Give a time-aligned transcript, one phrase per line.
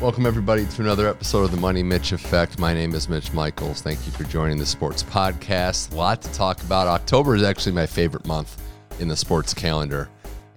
[0.00, 2.58] Welcome, everybody, to another episode of the Money Mitch Effect.
[2.60, 3.82] My name is Mitch Michaels.
[3.82, 5.92] Thank you for joining the sports podcast.
[5.92, 6.86] A lot to talk about.
[6.86, 8.62] October is actually my favorite month
[9.00, 10.08] in the sports calendar.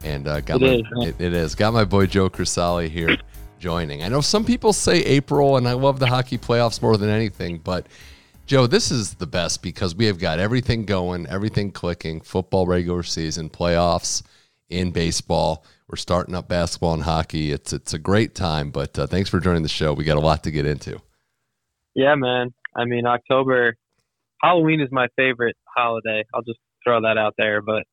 [0.04, 1.56] And uh, got It my, is, it- it is.
[1.56, 3.18] Got my boy Joe Crisali here
[3.60, 4.04] joining.
[4.04, 7.58] I know some people say April, and I love the hockey playoffs more than anything,
[7.58, 7.88] but
[8.46, 13.02] Joe, this is the best because we have got everything going, everything clicking football, regular
[13.02, 14.22] season, playoffs,
[14.70, 15.66] in baseball.
[15.92, 17.52] We're starting up basketball and hockey.
[17.52, 19.92] It's it's a great time, but uh, thanks for joining the show.
[19.92, 21.02] We got a lot to get into.
[21.94, 22.54] Yeah, man.
[22.74, 23.76] I mean, October,
[24.42, 26.24] Halloween is my favorite holiday.
[26.34, 27.62] I'll just throw that out there.
[27.62, 27.84] But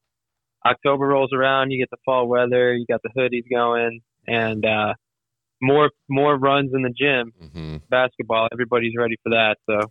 [0.65, 4.95] October rolls around, you get the fall weather, you got the hoodies going, and uh,
[5.61, 7.33] more more runs in the gym.
[7.53, 9.57] hmm Basketball, everybody's ready for that.
[9.69, 9.91] So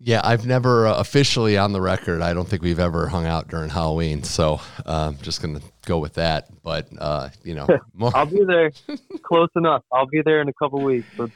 [0.00, 2.22] Yeah, I've never uh, officially on the record.
[2.22, 5.98] I don't think we've ever hung out during Halloween, so uh, I'm just gonna go
[5.98, 6.48] with that.
[6.62, 8.70] But uh, you know, more, I'll be there,
[9.22, 9.82] close enough.
[9.92, 11.08] I'll be there in a couple weeks.
[11.16, 11.30] But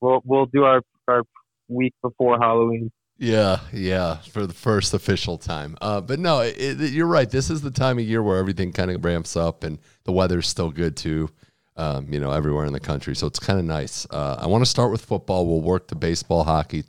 [0.00, 1.24] we'll we'll do our our
[1.68, 2.90] week before Halloween.
[3.18, 5.76] Yeah, yeah, for the first official time.
[5.80, 7.28] Uh, but no, it, it, you're right.
[7.28, 10.48] This is the time of year where everything kind of ramps up, and the weather's
[10.48, 11.30] still good too.
[11.78, 14.06] Um, you know, everywhere in the country, so it's kind of nice.
[14.08, 15.46] Uh, I want to start with football.
[15.46, 16.84] We'll work to baseball, hockey,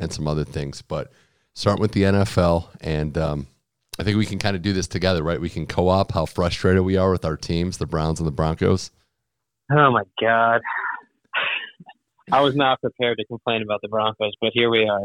[0.00, 1.12] and some other things, but
[1.54, 2.68] start with the NFL.
[2.80, 3.46] And um,
[3.98, 5.40] I think we can kind of do this together, right?
[5.40, 8.90] We can co-op how frustrated we are with our teams, the Browns and the Broncos.
[9.70, 10.60] Oh my God.
[12.32, 15.04] I was not prepared to complain about the Broncos, but here we are.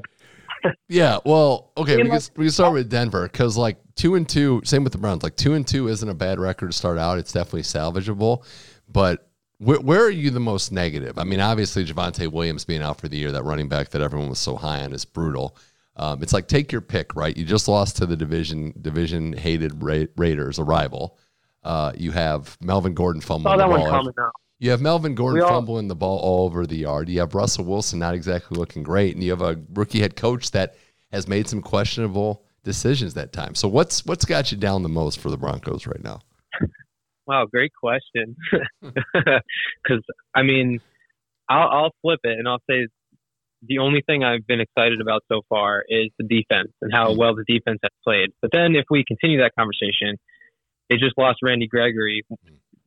[0.87, 4.61] Yeah, well, okay, we can, we can start with Denver because like two and two,
[4.63, 5.21] same with the Browns.
[5.21, 7.19] Like two and two isn't a bad record to start out.
[7.19, 8.43] It's definitely salvageable,
[8.91, 9.24] but
[9.57, 11.17] where, where are you the most negative?
[11.17, 14.29] I mean, obviously Javonte Williams being out for the year, that running back that everyone
[14.29, 15.55] was so high on, is brutal.
[15.95, 17.35] Um, it's like take your pick, right?
[17.35, 21.17] You just lost to the division division hated Ra- Raiders, a rival.
[21.63, 24.03] Uh, you have Melvin Gordon fumbling the ball.
[24.59, 27.09] You have Melvin Gordon all- fumbling the ball all over the yard.
[27.09, 30.51] You have Russell Wilson not exactly looking great, and you have a rookie head coach
[30.51, 30.75] that
[31.11, 33.55] has made some questionable decisions that time.
[33.55, 36.19] So what's what's got you down the most for the Broncos right now?
[37.27, 38.35] Wow, great question.
[39.83, 40.03] Because
[40.35, 40.79] I mean,
[41.49, 42.87] I'll, I'll flip it and I'll say
[43.67, 47.17] the only thing I've been excited about so far is the defense and how Mhm.
[47.17, 48.29] well the defense has played.
[48.41, 50.17] But then if we continue that conversation,
[50.89, 52.23] they just lost Randy Gregory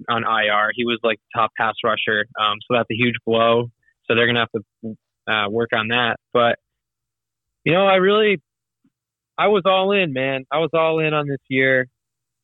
[0.09, 0.71] on IR.
[0.75, 3.71] He was like top pass rusher, um, so that's a huge blow.
[4.06, 4.53] So they're gonna have
[4.87, 4.97] to
[5.32, 6.19] uh, work on that.
[6.32, 6.59] But
[7.65, 8.41] you know, I really,
[9.37, 10.44] I was all in, man.
[10.50, 11.88] I was all in on this year.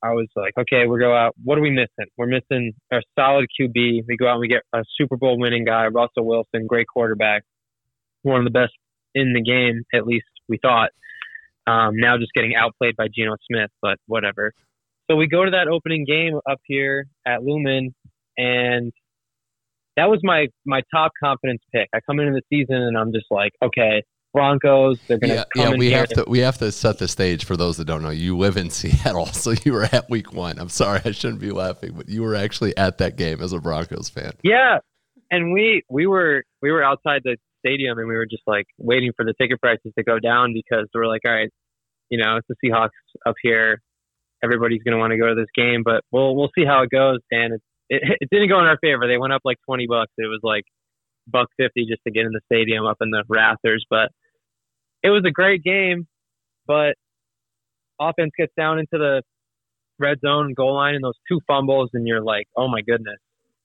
[0.04, 1.34] I was like, okay, we go out.
[1.42, 2.10] What are we missing?
[2.19, 4.03] We're missing a solid QB.
[4.06, 7.42] We go out and we get a Super Bowl winning guy, Russell Wilson, great quarterback,
[8.22, 8.75] one of the best
[9.15, 10.91] in the game, at least we thought.
[11.66, 14.53] Um, now just getting outplayed by Geno Smith, but whatever.
[15.10, 17.94] So we go to that opening game up here at Lumen,
[18.36, 18.92] and
[19.97, 21.88] that was my my top confidence pick.
[21.94, 24.03] I come into the season and I'm just like, okay,
[24.34, 25.72] Broncos, they're gonna Yeah, come yeah.
[25.72, 28.11] in We have to we have to set the stage for those that don't know.
[28.11, 30.59] You live in Seattle, so you were at Week One.
[30.59, 33.59] I'm sorry, I shouldn't be laughing, but you were actually at that game as a
[33.61, 34.33] Broncos fan.
[34.43, 34.78] Yeah,
[35.31, 39.12] and we we were we were outside the stadium and we were just like waiting
[39.17, 41.49] for the ticket prices to go down because we're like, all right,
[42.11, 42.91] you know, it's the Seahawks
[43.25, 43.81] up here.
[44.43, 46.91] Everybody's going to want to go to this game, but we'll we'll see how it
[46.91, 47.21] goes.
[47.31, 49.06] And it, it it didn't go in our favor.
[49.06, 50.12] They went up like twenty bucks.
[50.19, 50.65] It was like
[51.27, 53.87] buck fifty just to get in the stadium up in the rafters.
[53.89, 54.11] But
[55.04, 56.09] it was a great game.
[56.66, 56.94] But
[58.00, 59.22] offense gets down into the
[60.00, 63.19] red zone goal line and those two fumbles, and you're like, oh my goodness.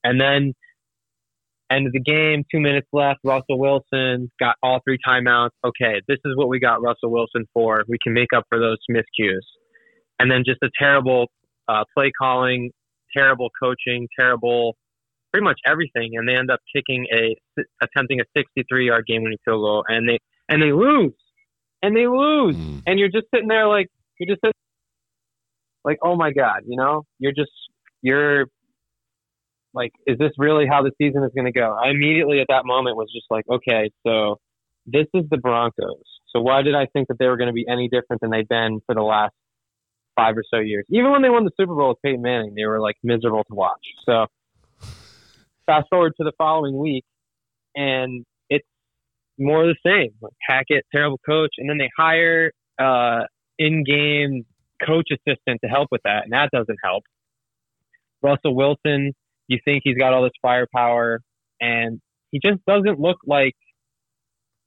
[0.04, 0.54] And then
[1.72, 3.20] end of the game, two minutes left.
[3.24, 5.52] Russell Wilson got all three timeouts.
[5.66, 7.84] Okay, this is what we got Russell Wilson for.
[7.88, 9.46] We can make up for those miscues.
[10.20, 11.28] And then just a terrible
[11.70, 12.72] uh, play calling,
[13.16, 14.76] terrible coaching, terrible,
[15.32, 16.12] pretty much everything.
[16.16, 17.36] And they end up kicking a
[17.82, 20.20] attempting a 63 yard game winning field goal, and they
[20.50, 21.14] and they lose,
[21.82, 22.84] and they lose, Mm.
[22.88, 23.88] and you're just sitting there like
[24.20, 24.54] you're just sitting,
[25.84, 27.52] like oh my god, you know, you're just
[28.02, 28.46] you're
[29.74, 31.74] like, is this really how the season is going to go?
[31.76, 34.38] I immediately at that moment was just like, okay, so
[34.88, 36.02] this is the Broncos.
[36.30, 38.48] So why did I think that they were going to be any different than they've
[38.48, 39.34] been for the last
[40.16, 40.86] five or so years?
[40.90, 43.54] Even when they won the Super Bowl with Peyton Manning, they were like miserable to
[43.56, 43.86] watch.
[44.06, 44.26] So
[45.68, 47.04] fast forward to the following week,
[47.76, 48.26] and
[49.40, 50.12] more of the same.
[50.22, 53.24] Like Hackett, terrible coach, and then they hire uh,
[53.58, 54.46] in-game
[54.86, 57.04] coach assistant to help with that, and that doesn't help.
[58.22, 59.14] Russell Wilson,
[59.48, 61.22] you think he's got all this firepower,
[61.60, 62.00] and
[62.32, 63.56] he just doesn't look like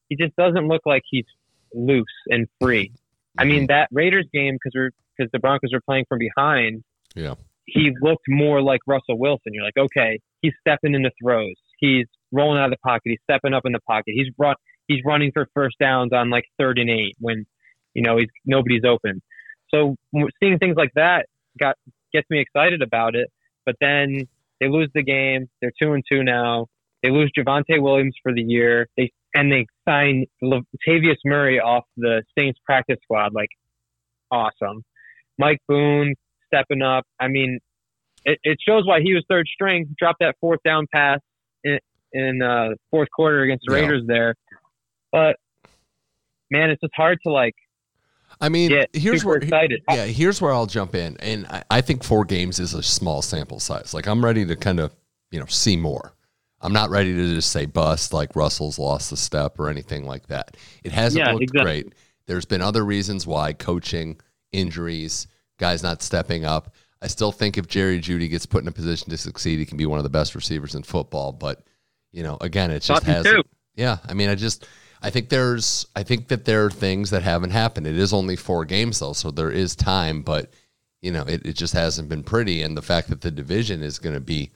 [0.08, 1.25] he just doesn't look like he's
[1.75, 2.92] loose and free.
[3.38, 6.82] I mean, that Raiders game because we're because the Broncos were playing from behind.
[7.14, 7.34] Yeah.
[7.64, 9.52] He looked more like Russell Wilson.
[9.54, 11.54] You're like, okay, he's stepping into throws.
[11.78, 13.02] He's rolling out of the pocket.
[13.05, 14.14] He's stepping up in the pocket.
[14.14, 14.55] He's run,
[14.88, 17.44] he's running for first downs on like third and eight when
[17.94, 19.20] you know he's nobody's open.
[19.73, 19.96] So
[20.43, 21.26] seeing things like that
[21.58, 21.76] got
[22.12, 23.29] gets me excited about it.
[23.64, 24.26] But then
[24.61, 25.49] they lose the game.
[25.61, 26.67] They're two and two now.
[27.02, 28.88] They lose Javonte Williams for the year.
[28.96, 33.32] They and they sign Latavius Murray off the Saints practice squad.
[33.35, 33.49] Like
[34.31, 34.82] awesome.
[35.38, 36.14] Mike Boone
[36.46, 37.05] stepping up.
[37.19, 37.58] I mean,
[38.25, 39.94] it, it shows why he was third string.
[39.99, 41.19] Dropped that fourth down pass
[41.64, 41.78] in,
[42.12, 43.81] in uh, fourth quarter against the yeah.
[43.81, 44.35] Raiders there.
[45.11, 45.37] But
[46.50, 47.55] man, it's just hard to like.
[48.41, 49.82] I mean, here's where excited.
[49.91, 53.23] yeah, here's where I'll jump in, and I, I think four games is a small
[53.23, 53.94] sample size.
[53.94, 54.93] Like I'm ready to kind of
[55.31, 56.14] you know see more.
[56.61, 60.29] I'm not ready to just say bust like Russell's lost the step or anything like
[60.29, 60.56] that.
[60.85, 61.82] It hasn't yeah, looked exactly.
[61.82, 61.94] great.
[62.26, 64.20] There's been other reasons why coaching,
[64.53, 65.26] injuries,
[65.59, 66.75] guys not stepping up.
[67.03, 69.76] I still think if Jerry Jeudy gets put in a position to succeed, he can
[69.76, 71.32] be one of the best receivers in football.
[71.32, 71.64] But
[72.12, 73.26] you know, again, it just has.
[73.75, 74.67] Yeah, I mean, I just
[75.03, 77.87] I think there's I think that there are things that haven't happened.
[77.87, 80.50] It is only four games though, so there is time, but
[81.00, 82.62] you know, it, it just hasn't been pretty.
[82.62, 84.53] And the fact that the division is going to be,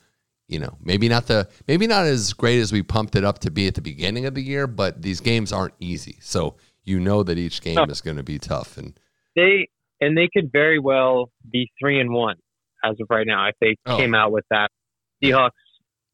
[0.47, 3.51] you know, maybe not the maybe not as great as we pumped it up to
[3.51, 6.19] be at the beginning of the year, but these games aren't easy.
[6.21, 6.55] So
[6.85, 8.77] you know that each game is going to be tough.
[8.77, 8.99] And
[9.35, 9.69] they
[10.01, 12.37] and they could very well be three and one
[12.85, 13.97] as of right now if they oh.
[13.97, 14.71] came out with that
[15.23, 15.51] Seahawks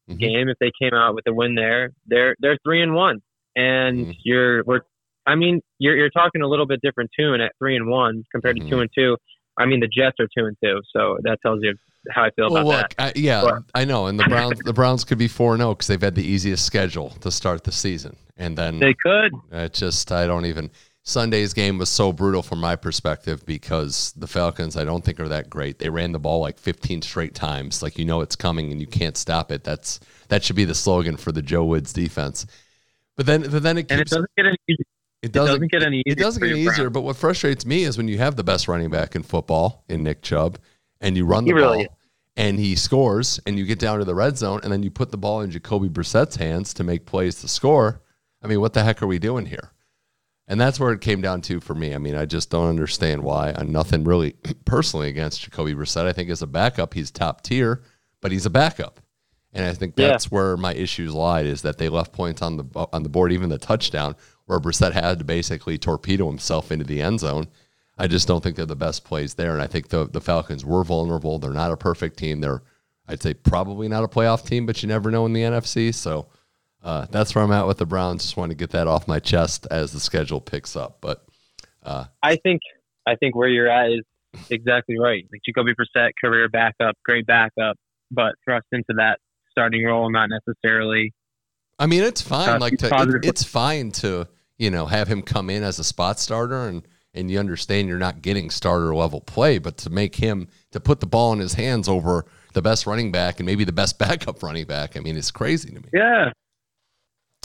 [0.09, 0.17] mm-hmm.
[0.17, 0.49] game.
[0.49, 3.21] If they came out with a win there, they're they're three and one,
[3.55, 4.11] and mm-hmm.
[4.23, 4.81] you're we're.
[5.25, 8.57] I mean, you're you're talking a little bit different tune at three and one compared
[8.57, 8.65] mm-hmm.
[8.65, 9.17] to two and two.
[9.57, 11.75] I mean, the Jets are two and two, so that tells you
[12.11, 13.15] how I feel well, about look, that.
[13.15, 15.69] I, yeah, but, I know, and the Browns the Browns could be four and zero
[15.69, 19.31] oh because they've had the easiest schedule to start the season, and then they could.
[19.51, 20.71] It just I don't even.
[21.05, 25.27] Sunday's game was so brutal from my perspective because the Falcons, I don't think are
[25.27, 25.77] that great.
[25.77, 27.83] They ran the ball like 15 straight times.
[27.83, 29.65] Like you know it's coming and you can't stop it.
[29.65, 32.45] That's that should be the slogan for the Joe Woods defense.
[33.17, 34.57] But then, but then it keeps, and it doesn't get any.
[35.21, 35.97] It doesn't, it doesn't get any.
[35.99, 36.89] Easier it doesn't get easier.
[36.89, 40.03] But what frustrates me is when you have the best running back in football in
[40.03, 40.57] Nick Chubb,
[41.01, 41.85] and you run the ball,
[42.37, 45.11] and he scores, and you get down to the red zone, and then you put
[45.11, 48.01] the ball in Jacoby Brissett's hands to make plays to score.
[48.41, 49.71] I mean, what the heck are we doing here?
[50.47, 51.95] And that's where it came down to for me.
[51.95, 53.53] I mean, I just don't understand why.
[53.55, 54.35] I'm nothing really
[54.65, 56.05] personally against Jacoby Brissett.
[56.05, 57.83] I think as a backup, he's top tier,
[58.21, 58.99] but he's a backup.
[59.53, 60.29] And I think that's yeah.
[60.29, 63.49] where my issues lied is that they left points on the on the board, even
[63.49, 67.47] the touchdown, where Brissett had to basically torpedo himself into the end zone.
[67.97, 69.53] I just don't think they're the best plays there.
[69.53, 71.37] And I think the the Falcons were vulnerable.
[71.37, 72.41] They're not a perfect team.
[72.41, 72.63] They're
[73.07, 75.93] I'd say probably not a playoff team, but you never know in the NFC.
[75.93, 76.27] So
[76.83, 78.23] uh, that's where I'm at with the Browns.
[78.23, 80.97] Just want to get that off my chest as the schedule picks up.
[80.99, 81.25] But
[81.81, 82.61] uh, I think
[83.07, 84.03] I think where you're at is
[84.49, 85.25] exactly right.
[85.31, 87.77] Like Jacoby Brissett, career backup, great backup,
[88.11, 89.19] but thrust into that
[89.49, 91.13] starting role, not necessarily.
[91.79, 92.49] I mean, it's fine.
[92.49, 94.27] Uh, like to, it, it's fine to
[94.57, 96.83] you know have him come in as a spot starter and
[97.13, 100.99] and you understand you're not getting starter level play, but to make him to put
[100.99, 104.43] the ball in his hands over the best running back and maybe the best backup
[104.43, 105.89] running back, I mean, it's crazy to me.
[105.93, 106.31] Yeah,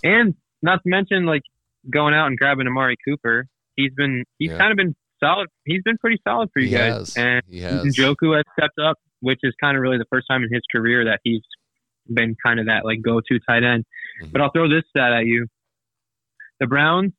[0.03, 1.43] and not to mention like
[1.91, 3.47] going out and grabbing Amari Cooper.
[3.77, 4.59] He's been he's yeah.
[4.59, 5.49] kind of been solid.
[5.65, 7.15] He's been pretty solid for you he guys.
[7.15, 7.17] Has.
[7.17, 7.83] And he has.
[7.85, 11.05] Njoku has stepped up, which is kind of really the first time in his career
[11.05, 11.43] that he's
[12.13, 13.85] been kind of that like go to tight end.
[14.23, 14.33] Mm-hmm.
[14.33, 15.47] But I'll throw this stat at you.
[16.61, 17.13] The Browns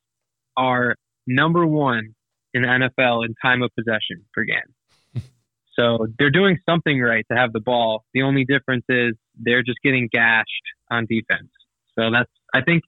[0.57, 0.95] are
[1.25, 2.15] number one
[2.53, 5.23] in the NFL in time of possession per game.
[5.73, 8.03] so they're doing something right to have the ball.
[8.13, 10.47] The only difference is they're just getting gashed
[10.91, 11.49] on defense.
[11.97, 12.83] So that's I think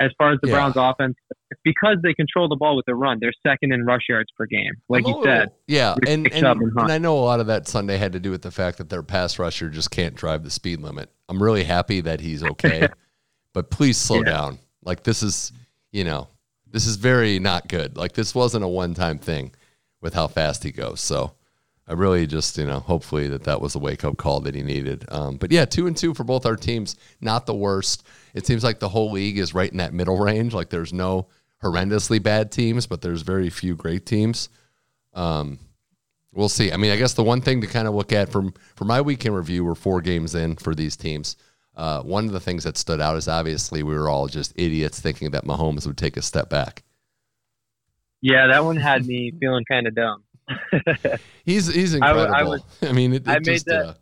[0.00, 0.54] as far as the yeah.
[0.54, 1.16] Browns offense,
[1.64, 4.72] because they control the ball with the run, they're second in rush yards per game.
[4.88, 5.50] Like you oh, said.
[5.66, 5.96] Yeah.
[6.06, 8.50] And, and, and, I know a lot of that Sunday had to do with the
[8.50, 11.10] fact that their pass rusher just can't drive the speed limit.
[11.28, 12.88] I'm really happy that he's okay,
[13.52, 14.30] but please slow yeah.
[14.30, 14.58] down.
[14.84, 15.52] Like this is,
[15.90, 16.28] you know,
[16.70, 17.96] this is very not good.
[17.96, 19.52] Like this wasn't a one time thing
[20.00, 21.00] with how fast he goes.
[21.00, 21.32] So
[21.88, 24.62] I really just, you know, hopefully that that was a wake up call that he
[24.62, 25.06] needed.
[25.08, 28.06] Um, but yeah, two and two for both our teams, not the worst.
[28.34, 30.52] It seems like the whole league is right in that middle range.
[30.52, 31.28] Like there's no
[31.62, 34.50] horrendously bad teams, but there's very few great teams.
[35.14, 35.58] Um,
[36.34, 36.70] we'll see.
[36.72, 39.00] I mean, I guess the one thing to kind of look at from for my
[39.00, 41.36] weekend review, we're four games in for these teams.
[41.74, 45.00] Uh, one of the things that stood out is obviously we were all just idiots
[45.00, 46.82] thinking that Mahomes would take a step back.
[48.20, 50.24] Yeah, that one had me feeling kind of dumb.
[51.44, 52.34] He's he's incredible.
[52.34, 53.86] I, I, was, I mean, it, it I made that.
[53.86, 53.94] Uh,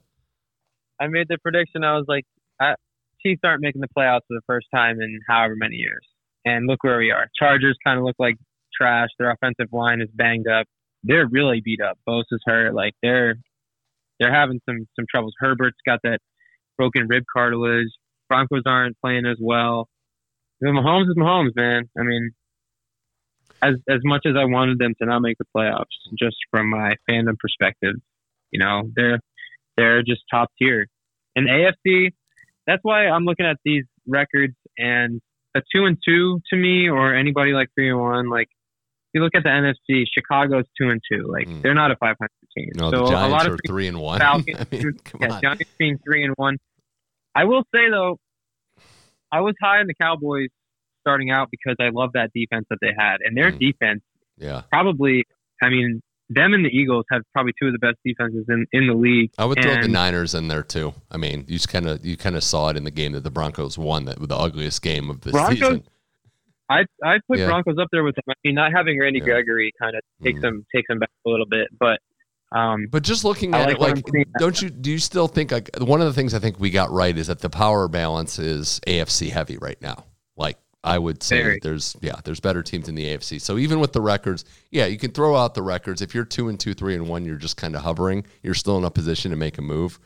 [1.01, 1.85] I made the prediction.
[1.85, 2.25] I was like,
[2.61, 2.75] I,
[3.23, 6.07] Chiefs aren't making the playoffs for the first time in however many years,
[6.45, 7.27] and look where we are.
[7.39, 8.37] Chargers kind of look like
[8.77, 9.09] trash.
[9.19, 10.67] Their offensive line is banged up.
[11.03, 11.99] They're really beat up.
[12.07, 12.75] Bose Bosa's hurt.
[12.75, 13.35] Like they're
[14.19, 15.35] they're having some some troubles.
[15.39, 16.19] Herbert's got that
[16.77, 17.89] broken rib cartilage.
[18.29, 19.89] Broncos aren't playing as well.
[20.61, 21.89] You know, Mahomes is Mahomes, man.
[21.99, 22.31] I mean,
[23.63, 25.85] as as much as I wanted them to not make the playoffs,
[26.19, 27.95] just from my fandom perspective,
[28.51, 29.21] you know, they're
[29.77, 30.87] they're just top tier.
[31.35, 32.13] And AFC,
[32.67, 35.21] that's why I'm looking at these records and
[35.55, 38.49] a two and two to me, or anybody like three and one, like
[39.13, 41.27] you look at the NFC, Chicago's two and two.
[41.27, 41.63] Like mm.
[41.63, 42.69] they're not a 500 team.
[42.75, 44.21] No, so the Giants a lot of are three and one.
[44.21, 45.43] Falcons, I mean, yeah, on.
[45.43, 46.59] Giants being three and one.
[47.35, 48.19] I will say though,
[49.33, 50.49] I was high on the Cowboys
[51.07, 53.59] starting out because I love that defense that they had, and their mm.
[53.59, 54.03] defense,
[54.39, 55.25] yeah, probably.
[55.63, 58.89] I mean, them and the Eagles have probably two of the best defenses in, in
[58.89, 59.31] the league.
[59.39, 60.95] I would throw the Niners in there too.
[61.11, 63.25] I mean, you just kind of you kind of saw it in the game that
[63.25, 65.85] the Broncos won, that the ugliest game of the Broncos, season.
[66.69, 67.47] I I put yeah.
[67.47, 68.25] Broncos up there with them.
[68.29, 69.27] I mean, not having Randy yeah.
[69.27, 70.43] Gregory kind of takes mm.
[70.43, 72.01] them takes them back a little bit, but.
[72.53, 75.69] Um, but just looking at like it, like, don't you do you still think like
[75.81, 78.81] one of the things I think we got right is that the power balance is
[78.87, 80.05] AFC heavy right now.
[80.87, 81.59] I would say Very.
[81.61, 83.41] there's yeah, there's better teams in the AFC.
[83.41, 86.01] So even with the records, yeah, you can throw out the records.
[86.01, 88.25] If you're two and two, three and one, you're just kind of hovering.
[88.43, 89.99] You're still in a position to make a move.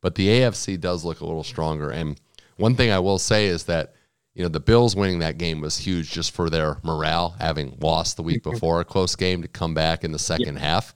[0.00, 1.90] But the AFC does look a little stronger.
[1.90, 2.20] And
[2.56, 3.94] one thing I will say is that
[4.34, 8.16] you know the Bills winning that game was huge just for their morale, having lost
[8.16, 8.50] the week mm-hmm.
[8.50, 10.60] before a close game to come back in the second yeah.
[10.60, 10.94] half.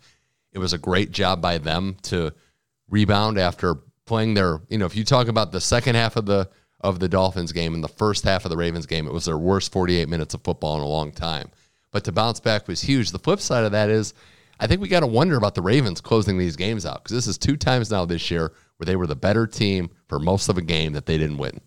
[0.53, 2.33] It was a great job by them to
[2.89, 4.61] rebound after playing their.
[4.69, 7.75] You know, if you talk about the second half of the of the Dolphins game
[7.75, 9.07] and the first half of the Ravens game.
[9.07, 11.51] It was their worst 48 minutes of football in a long time.
[11.91, 13.11] But to bounce back was huge.
[13.11, 14.15] The flip side of that is
[14.59, 17.27] I think we got to wonder about the Ravens closing these games out because this
[17.27, 20.59] is two times now this year where they were the better team for most of
[20.59, 21.61] a game that they didn't win.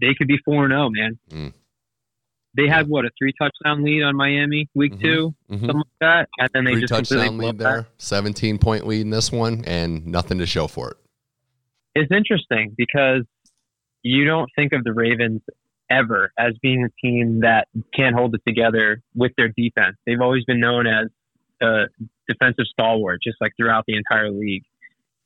[0.00, 1.18] They could be 4 0, man.
[1.30, 1.52] Mm.
[2.56, 5.02] They had what a three touchdown lead on Miami week mm-hmm.
[5.02, 5.66] 2 mm-hmm.
[5.66, 9.10] something like that, and then they three just touchdown lead there, seventeen point lead in
[9.10, 10.96] this one, and nothing to show for it
[11.94, 13.22] it's interesting because
[14.02, 15.42] you don't think of the Ravens
[15.90, 19.96] ever as being a team that can't hold it together with their defense.
[20.06, 21.08] They've always been known as
[21.60, 21.86] a
[22.28, 24.62] defensive stalwart, just like throughout the entire league.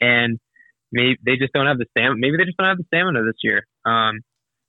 [0.01, 0.39] And
[0.91, 2.17] maybe they just don't have the stamina.
[2.19, 3.67] Maybe they just don't have the stamina this year.
[3.85, 4.21] Um,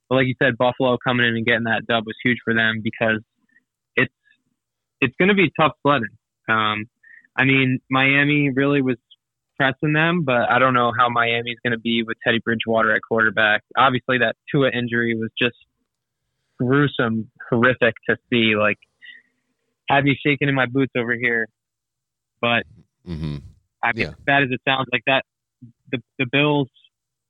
[0.09, 2.81] but like you said, Buffalo coming in and getting that dub was huge for them
[2.83, 3.21] because
[3.95, 4.13] it's
[5.01, 6.15] it's going to be tough sledding.
[6.47, 6.85] Um,
[7.35, 8.97] I mean, Miami really was
[9.57, 13.01] pressing them, but I don't know how Miami's going to be with Teddy Bridgewater at
[13.07, 13.63] quarterback.
[13.77, 15.55] Obviously, that Tua injury was just
[16.59, 18.55] gruesome, horrific to see.
[18.57, 18.77] Like,
[19.89, 21.47] have you shaking in my boots over here.
[22.41, 22.63] But
[23.07, 23.37] mm-hmm.
[23.83, 24.07] I mean, yeah.
[24.09, 25.23] as bad as it sounds, like that,
[25.91, 26.69] the the Bills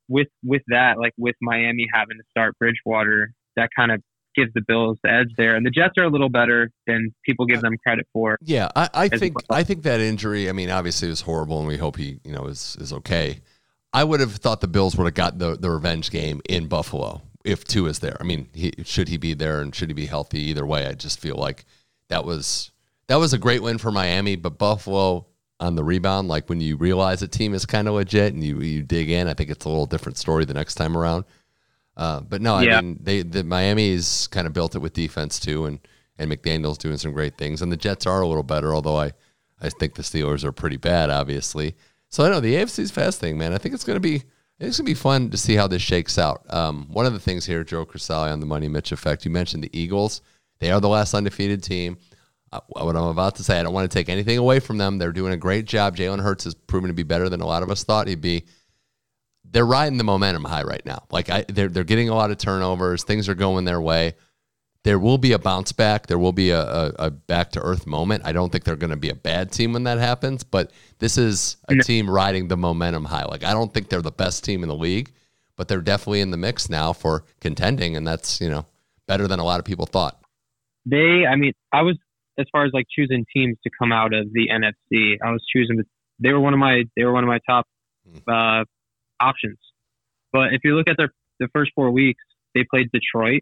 [0.07, 4.01] with with that, like with Miami having to start Bridgewater, that kind of
[4.35, 5.55] gives the Bills the edge there.
[5.55, 8.37] And the Jets are a little better than people give them credit for.
[8.41, 9.57] Yeah, I, I think well.
[9.57, 10.49] I think that injury.
[10.49, 13.41] I mean, obviously it was horrible, and we hope he you know is is okay.
[13.93, 17.21] I would have thought the Bills would have got the the revenge game in Buffalo
[17.45, 18.17] if two is there.
[18.19, 20.41] I mean, he, should he be there and should he be healthy?
[20.41, 21.63] Either way, I just feel like
[22.09, 22.71] that was
[23.07, 25.27] that was a great win for Miami, but Buffalo
[25.59, 28.59] on the rebound, like when you realize a team is kind of legit and you
[28.59, 31.25] you dig in, I think it's a little different story the next time around.
[31.97, 32.77] Uh, but no, yeah.
[32.77, 35.79] I mean they the Miami's kind of built it with defense too, and
[36.17, 39.11] and McDaniel's doing some great things, and the Jets are a little better, although I
[39.61, 41.75] I think the Steelers are pretty bad, obviously.
[42.09, 43.53] So I know the AFC's fast thing, man.
[43.53, 44.23] I think it's gonna be
[44.59, 46.45] it's gonna be fun to see how this shakes out.
[46.53, 49.25] Um, one of the things here, Joe Crisali on the Money Mitch effect.
[49.25, 50.21] You mentioned the Eagles;
[50.59, 51.97] they are the last undefeated team.
[52.51, 54.97] Uh, what I'm about to say, I don't want to take anything away from them.
[54.97, 55.97] They're doing a great job.
[55.97, 58.45] Jalen Hurts has proven to be better than a lot of us thought he'd be
[59.55, 61.05] they're riding the momentum high right now.
[61.11, 63.05] Like I, they're they're getting a lot of turnovers.
[63.05, 64.15] Things are going their way.
[64.83, 66.07] There will be a bounce back.
[66.07, 68.23] There will be a, a, a back to earth moment.
[68.25, 71.17] I don't think they're going to be a bad team when that happens, but this
[71.17, 73.23] is a team riding the momentum high.
[73.23, 75.13] Like I don't think they're the best team in the league,
[75.55, 78.65] but they're definitely in the mix now for contending, and that's you know
[79.07, 80.19] better than a lot of people thought.
[80.85, 81.97] They, I mean, I was
[82.37, 85.15] as far as like choosing teams to come out of the NFC.
[85.23, 85.81] I was choosing.
[86.19, 86.83] They were one of my.
[86.97, 87.65] They were one of my top
[88.05, 88.17] hmm.
[88.29, 88.65] uh,
[89.19, 89.57] options.
[90.31, 93.41] But if you look at their the first four weeks, they played Detroit,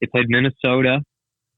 [0.00, 1.00] they played Minnesota,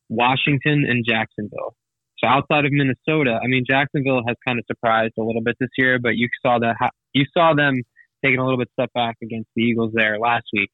[0.08, 1.74] Washington, and Jacksonville.
[2.18, 5.70] So outside of Minnesota, I mean Jacksonville has kind of surprised a little bit this
[5.76, 6.76] year, but you saw that
[7.12, 7.82] you saw them
[8.24, 10.70] taking a little bit step back against the Eagles there last week,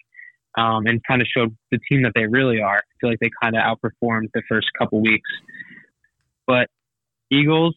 [0.57, 2.77] um, and kind of showed the team that they really are.
[2.79, 5.31] I feel like they kind of outperformed the first couple weeks,
[6.47, 6.69] but
[7.31, 7.75] Eagles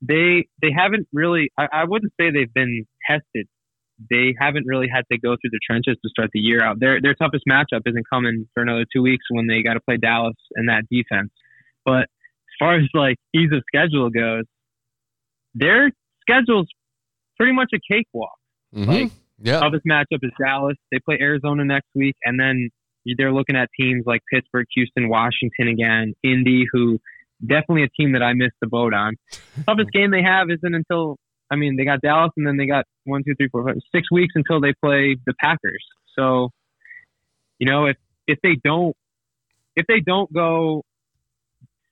[0.00, 1.50] they they haven't really.
[1.58, 3.48] I, I wouldn't say they've been tested
[4.10, 6.80] they haven't really had to go through the trenches to start the year out.
[6.80, 9.96] Their their toughest matchup isn't coming for another two weeks when they got to play
[9.96, 11.30] Dallas and that defense.
[11.84, 14.44] But as far as like ease of schedule goes,
[15.54, 16.68] their schedule's
[17.36, 18.38] pretty much a cakewalk.
[18.74, 18.90] Mm-hmm.
[18.90, 19.60] Like Yeah.
[19.60, 20.76] Toughest matchup is Dallas.
[20.90, 22.70] They play Arizona next week, and then
[23.18, 26.98] they're looking at teams like Pittsburgh, Houston, Washington again, Indy, who
[27.44, 29.16] definitely a team that I missed the boat on.
[29.66, 31.16] Toughest game they have isn't until
[31.54, 34.10] I mean they got Dallas, and then they got one, two, three, four, five, six
[34.10, 35.84] weeks until they play the Packers.
[36.18, 36.50] So,
[37.58, 37.96] you know, if
[38.26, 38.96] if they don't
[39.76, 40.82] if they don't go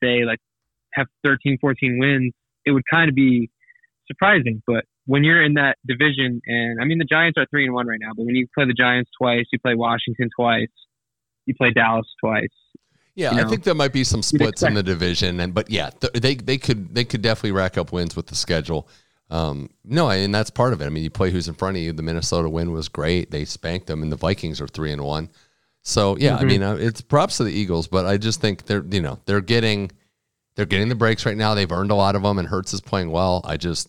[0.02, 0.40] say like
[0.95, 2.33] have 13, 14 wins,
[2.66, 3.50] it would kind of be
[4.07, 4.62] surprising.
[4.66, 7.87] But when you're in that division, and I mean the Giants are three and one
[7.87, 10.69] right now, but when you play the Giants twice, you play Washington twice,
[11.47, 12.49] you play Dallas twice.
[13.14, 15.90] Yeah, you I think there might be some splits in the division, and but yeah,
[15.90, 18.88] th- they they could they could definitely rack up wins with the schedule.
[19.33, 20.87] Um, no, and that's part of it.
[20.87, 21.93] I mean, you play who's in front of you.
[21.93, 25.31] The Minnesota win was great; they spanked them, and the Vikings are three and one.
[25.83, 26.47] So yeah, I Mhm.
[26.47, 29.41] mean, uh, it's props to the Eagles, but I just think they're you know they're
[29.41, 29.91] getting
[30.55, 31.55] they're getting the breaks right now.
[31.55, 33.41] They've earned a lot of them, and Hurts is playing well.
[33.45, 33.89] I just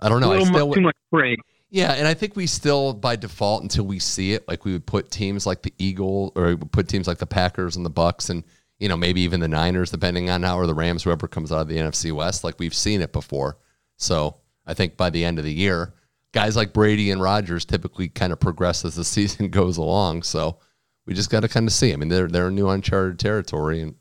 [0.00, 0.32] I don't know.
[0.32, 1.36] I still mu- too much praise.
[1.70, 4.86] yeah, and I think we still, by default, until we see it, like we would
[4.86, 7.90] put teams like the Eagle or we would put teams like the Packers and the
[7.90, 8.42] Bucs, and
[8.78, 11.60] you know maybe even the Niners, depending on how or the Rams, whoever comes out
[11.60, 12.42] of the NFC West.
[12.42, 13.58] Like we've seen it before,
[13.98, 14.36] so
[14.68, 15.94] I think by the end of the year,
[16.32, 20.22] guys like Brady and Rodgers typically kind of progress as the season goes along.
[20.22, 20.58] So
[21.06, 21.92] we just got to kind of see.
[21.92, 23.94] I mean, they're they're new uncharted territory, and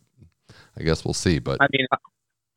[0.78, 1.40] I guess we'll see.
[1.40, 1.88] But I mean,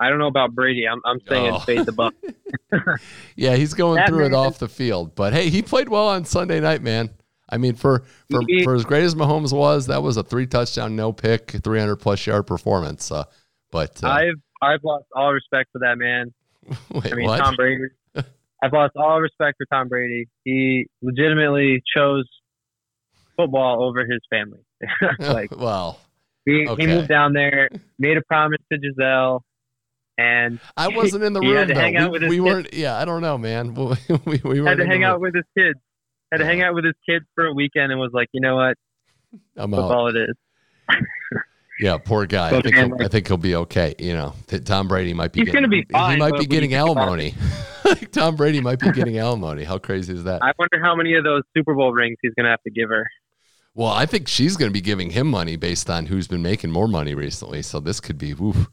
[0.00, 0.86] I don't know about Brady.
[0.88, 1.58] I'm I'm saying Oh.
[1.60, 2.14] fade the buck.
[3.36, 5.14] Yeah, he's going That through it off the field.
[5.14, 7.10] But hey, he played well on Sunday night, man.
[7.48, 10.46] I mean, for for, He- for as great as Mahomes was, that was a three
[10.46, 13.10] touchdown, no pick, 300 plus yard performance.
[13.12, 13.24] Uh,
[13.70, 16.32] but uh, I've I've lost all respect for that man.
[16.90, 17.38] wait, I mean, what?
[17.38, 17.84] Tom Brady.
[18.62, 20.28] I've lost all respect for Tom Brady.
[20.44, 22.28] He legitimately chose
[23.36, 24.60] football over his family.
[25.18, 25.98] like well,
[26.44, 26.82] he, okay.
[26.82, 29.42] he moved down there, made a promise to Gisele,
[30.18, 31.80] and I wasn't in the room to though.
[31.80, 32.44] hang out we with his we kids.
[32.44, 32.74] weren't.
[32.74, 33.74] Yeah, I don't know, man.
[33.74, 35.22] we, we, we had to hang out room.
[35.22, 35.78] with his kids.
[36.32, 38.54] Had to hang out with his kids for a weekend and was like, you know
[38.56, 38.76] what,
[39.56, 39.90] I'm that's out.
[39.90, 40.34] all it is.
[41.80, 42.48] Yeah, poor guy.
[42.48, 43.94] I think man, he'll, like- I think he'll be okay.
[43.98, 45.40] You know, Tom Brady might be.
[45.40, 46.76] He's gonna be fine, He might be getting you
[47.90, 48.06] alimony.
[48.06, 49.64] Tom Brady might be getting alimony.
[49.64, 50.42] How crazy is that?
[50.42, 53.06] I wonder how many of those Super Bowl rings he's gonna have to give her.
[53.74, 56.70] Well, I think she's going to be giving him money based on who's been making
[56.70, 57.62] more money recently.
[57.62, 58.66] So this could be woof.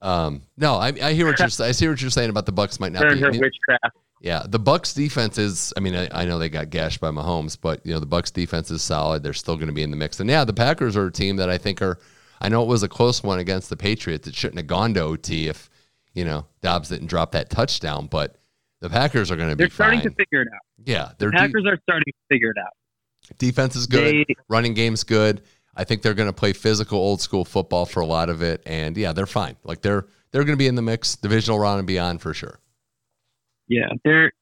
[0.00, 2.78] Um, no, I, I hear what you're I see what you're saying about the Bucs
[2.78, 3.20] might not Turn be.
[3.20, 3.96] her I mean, witchcraft.
[4.20, 5.72] yeah, the Bucs defense is.
[5.76, 8.32] I mean, I, I know they got gashed by Mahomes, but you know the Bucs
[8.32, 9.22] defense is solid.
[9.22, 10.20] They're still going to be in the mix.
[10.20, 11.98] And yeah, the Packers are a team that I think are.
[12.40, 14.28] I know it was a close one against the Patriots.
[14.28, 15.70] It shouldn't have gone to OT if
[16.12, 18.06] you know Dobbs didn't drop that touchdown.
[18.06, 18.36] But
[18.84, 20.10] the Packers are going to be They're starting fine.
[20.10, 20.60] to figure it out.
[20.84, 23.38] yeah, de- Packers are starting to figure it out.
[23.38, 24.26] defense is good.
[24.28, 25.40] They, running game's good.
[25.74, 28.62] I think they're going to play physical old school football for a lot of it,
[28.66, 29.56] and yeah, they're fine.
[29.64, 32.60] Like they're they're going to be in the mix, divisional round and beyond for sure.
[33.68, 34.32] yeah, they're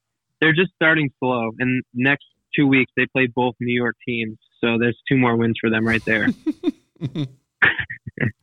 [0.40, 1.50] they're just starting slow.
[1.60, 2.24] And next
[2.56, 5.86] two weeks they play both New York teams, so there's two more wins for them
[5.86, 6.28] right there.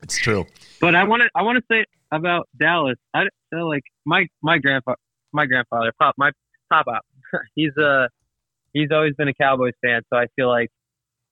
[0.01, 0.45] It's true.
[0.81, 2.97] But I want to I want to say about Dallas.
[3.13, 4.95] I so like my my grandpa
[5.33, 6.31] my grandfather pop my
[6.71, 7.05] pop up.
[7.55, 8.07] he's uh
[8.73, 10.69] he's always been a Cowboys fan, so I feel like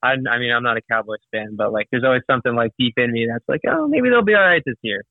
[0.03, 2.93] I I mean I'm not a Cowboys fan, but like there's always something like deep
[2.97, 5.03] in me that's like oh maybe they'll be all right this year.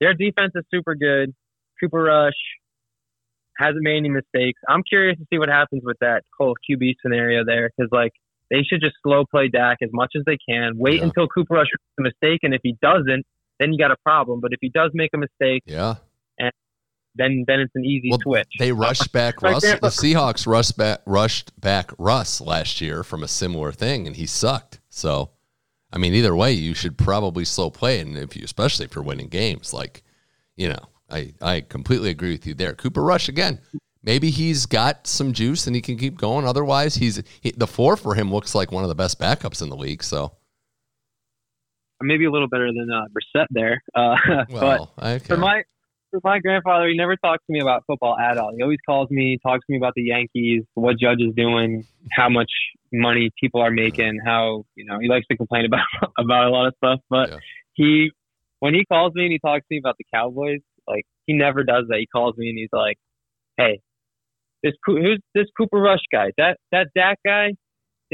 [0.00, 1.34] Their defense is super good.
[1.80, 2.32] Cooper Rush
[3.58, 4.60] hasn't made any mistakes.
[4.68, 8.12] I'm curious to see what happens with that whole QB scenario there because like
[8.50, 10.72] they should just slow play Dak as much as they can.
[10.76, 11.04] Wait Yeah.
[11.04, 13.24] until Cooper Rush makes a mistake, and if he doesn't,
[13.58, 14.40] then you got a problem.
[14.40, 15.94] But if he does make a mistake, Yeah.
[17.14, 18.48] Then then it's an easy Well, switch.
[18.58, 19.62] they rushed back Russ.
[19.62, 24.26] The Seahawks rushed back rushed back Russ last year from a similar thing, and he
[24.26, 24.80] sucked.
[24.88, 25.30] So,
[25.92, 29.04] I mean, either way, you should probably slow play, and if you, especially if you're
[29.04, 30.02] winning games, like,
[30.56, 32.74] you know, I I completely agree with you there.
[32.74, 33.60] Cooper Rush again.
[34.02, 36.46] Maybe he's got some juice and he can keep going.
[36.46, 39.70] Otherwise, he's he, the four for him looks like one of the best backups in
[39.70, 40.02] the league.
[40.04, 40.32] So,
[42.02, 43.82] Maybe a little better than uh, Brissett there.
[43.94, 44.16] Uh,
[44.50, 45.18] but okay.
[45.20, 45.62] for my
[46.22, 48.52] my grandfather, he never talks to me about football at all.
[48.56, 52.28] He always calls me, talks to me about the Yankees, what Judge is doing, how
[52.28, 52.50] much
[52.92, 55.86] money people are making, how you know he likes to complain about
[56.18, 57.00] about a lot of stuff.
[57.10, 57.38] But Yeah.
[57.74, 58.10] he,
[58.60, 61.64] when he calls me and he talks to me about the Cowboys, like he never
[61.64, 61.98] does that.
[61.98, 62.96] He calls me and he's like,
[63.56, 63.80] "Hey,
[64.62, 66.30] this who's this Cooper Rush guy?
[66.36, 67.52] That that Dak guy."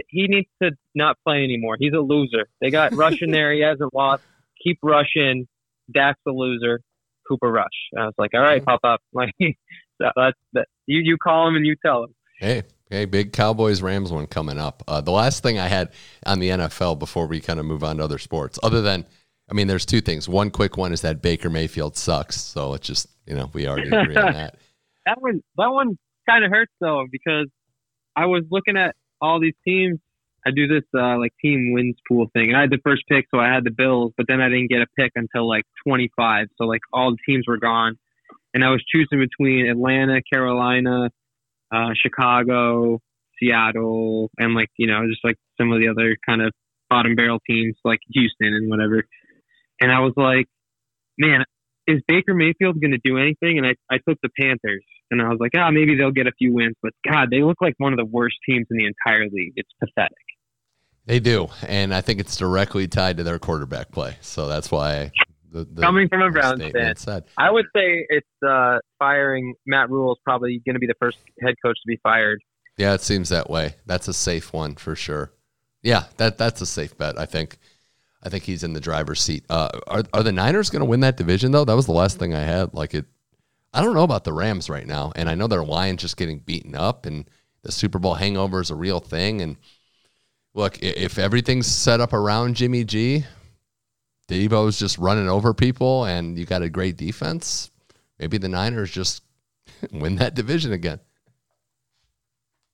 [0.08, 1.76] He needs to not play anymore.
[1.78, 2.46] He's a loser.
[2.60, 3.52] They got Rush in there.
[3.52, 4.22] He hasn't lost.
[4.64, 5.46] Keep rushing.
[5.92, 6.80] Dak's a loser.
[7.30, 7.66] Cooper Rush.
[7.92, 9.00] And I was like, all right, pop up.
[9.12, 9.34] Like,
[10.00, 10.66] so that's that.
[10.86, 12.14] You you call him and you tell him.
[12.38, 14.82] Hey, hey, big Cowboys Rams one coming up.
[14.88, 15.92] Uh, the last thing I had
[16.24, 19.04] on the NFL before we kind of move on to other sports, other than,
[19.50, 20.28] I mean, there's two things.
[20.28, 22.40] One quick one is that Baker Mayfield sucks.
[22.40, 24.56] So it's just, you know, we already agree on that.
[25.06, 27.46] That one that one kind of hurts though because
[28.14, 29.98] I was looking at all these teams.
[30.46, 33.26] I do this uh, like team wins pool thing, and I had the first pick,
[33.32, 36.48] so I had the Bills, but then I didn't get a pick until like 25.
[36.56, 37.96] So like all the teams were gone,
[38.54, 41.10] and I was choosing between Atlanta, Carolina,
[41.72, 43.00] uh, Chicago,
[43.38, 46.52] Seattle, and like you know just like some of the other kind of
[46.88, 49.04] bottom barrel teams like Houston and whatever.
[49.80, 50.46] And I was like,
[51.16, 51.44] man,
[51.86, 53.58] is Baker Mayfield going to do anything?
[53.58, 56.26] And I, I took the Panthers, and I was like, ah, oh, maybe they'll get
[56.26, 56.76] a few wins.
[56.82, 59.54] But God, they look like one of the worst teams in the entire league.
[59.56, 60.16] It's pathetic.
[61.06, 64.16] They do, and I think it's directly tied to their quarterback play.
[64.20, 65.10] So that's why.
[65.50, 67.24] The, the Coming from a Browns fan, said.
[67.36, 71.18] I would say it's uh, firing Matt Rhule is probably going to be the first
[71.42, 72.40] head coach to be fired.
[72.76, 73.74] Yeah, it seems that way.
[73.86, 75.32] That's a safe one for sure.
[75.82, 77.18] Yeah, that that's a safe bet.
[77.18, 77.58] I think.
[78.22, 79.44] I think he's in the driver's seat.
[79.48, 81.64] Uh, are are the Niners going to win that division though?
[81.64, 82.74] That was the last thing I had.
[82.74, 83.06] Like it,
[83.72, 86.38] I don't know about the Rams right now, and I know their line just getting
[86.38, 87.28] beaten up, and
[87.62, 89.40] the Super Bowl hangover is a real thing.
[89.40, 89.56] And
[90.54, 93.24] look, if everything's set up around Jimmy G,
[94.28, 97.70] Deebo's just running over people, and you got a great defense,
[98.18, 99.22] maybe the Niners just
[99.92, 101.00] win that division again.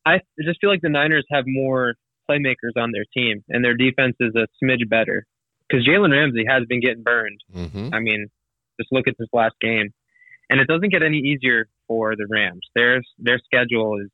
[0.05, 1.95] I just feel like the Niners have more
[2.31, 5.27] playmakers on their team, and their defense is a smidge better
[5.69, 7.41] because Jalen Ramsey has been getting burned.
[7.55, 7.89] Mm-hmm.
[7.93, 8.29] I mean,
[8.81, 9.93] just look at this last game,
[10.49, 12.61] and it doesn't get any easier for the Rams.
[12.75, 14.11] Their their schedule is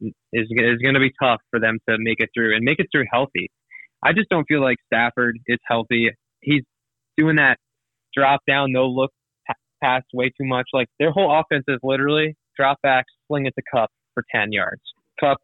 [0.00, 2.86] is is going to be tough for them to make it through and make it
[2.92, 3.50] through healthy.
[4.02, 6.10] I just don't feel like Stafford is healthy.
[6.40, 6.62] He's
[7.16, 7.58] doing that
[8.14, 9.10] drop down, no look
[9.82, 10.66] pass way too much.
[10.72, 14.82] Like their whole offense is literally drop back, sling it to Kupp for ten yards.
[15.20, 15.38] Kupp,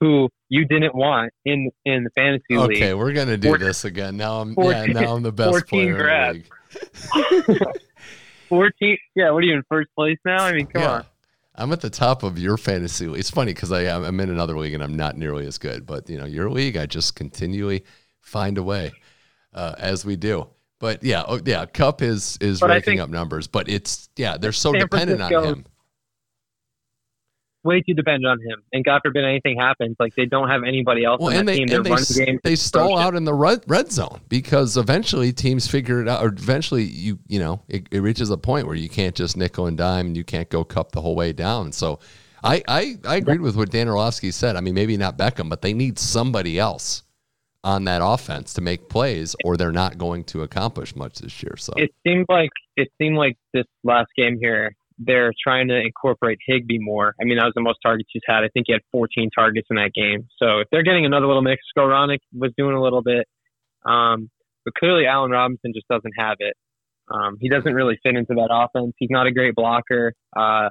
[0.00, 2.76] who you didn't want in in the fantasy okay, league.
[2.82, 4.16] Okay, we're gonna do 14, this again.
[4.16, 6.38] Now I'm 14, yeah, now I'm the best player grabs.
[6.38, 7.66] in the league.
[8.48, 9.30] Fourteen, yeah.
[9.30, 10.44] What are you in first place now?
[10.44, 10.90] I mean, come yeah.
[10.90, 11.04] on.
[11.54, 13.20] I'm at the top of your fantasy league.
[13.20, 15.86] It's funny because I I'm in another league and I'm not nearly as good.
[15.86, 17.84] But you know, your league, I just continually
[18.20, 18.92] find a way,
[19.52, 20.48] uh, as we do.
[20.78, 24.52] But yeah, oh, yeah, Kupp is is but raking up numbers, but it's yeah, they're
[24.52, 25.66] so San dependent Francisco, on him
[27.64, 28.62] way too dependent on him.
[28.72, 31.58] And God forbid anything happens, like they don't have anybody else well, on that they,
[31.58, 31.68] team.
[31.68, 36.00] They, the game they stall out in the red, red zone because eventually teams figure
[36.00, 39.14] it out, or eventually you you know it, it, reaches a point where you can't
[39.14, 41.72] just nickel and dime and you can't go Kupp the whole way down.
[41.72, 42.00] So
[42.42, 44.56] I I, I agreed with what Dan Orlovsky said.
[44.56, 47.02] I mean, maybe not Beckham, but they need somebody else
[47.64, 51.56] on that offense to make plays, or they're not going to accomplish much this year.
[51.56, 56.38] So it seemed like it seemed like this last game here they're trying to incorporate
[56.46, 57.14] Higbee more.
[57.20, 58.44] I mean, that was the most targets he's had.
[58.44, 60.28] I think he had 14 targets in that game.
[60.38, 63.26] So if they're getting another little mix, Skowronek was doing a little bit.
[63.84, 64.30] Um,
[64.64, 66.54] but clearly, Allen Robinson just doesn't have it.
[67.10, 68.94] Um, he doesn't really fit into that offense.
[68.98, 70.14] He's not a great blocker.
[70.36, 70.70] Uh,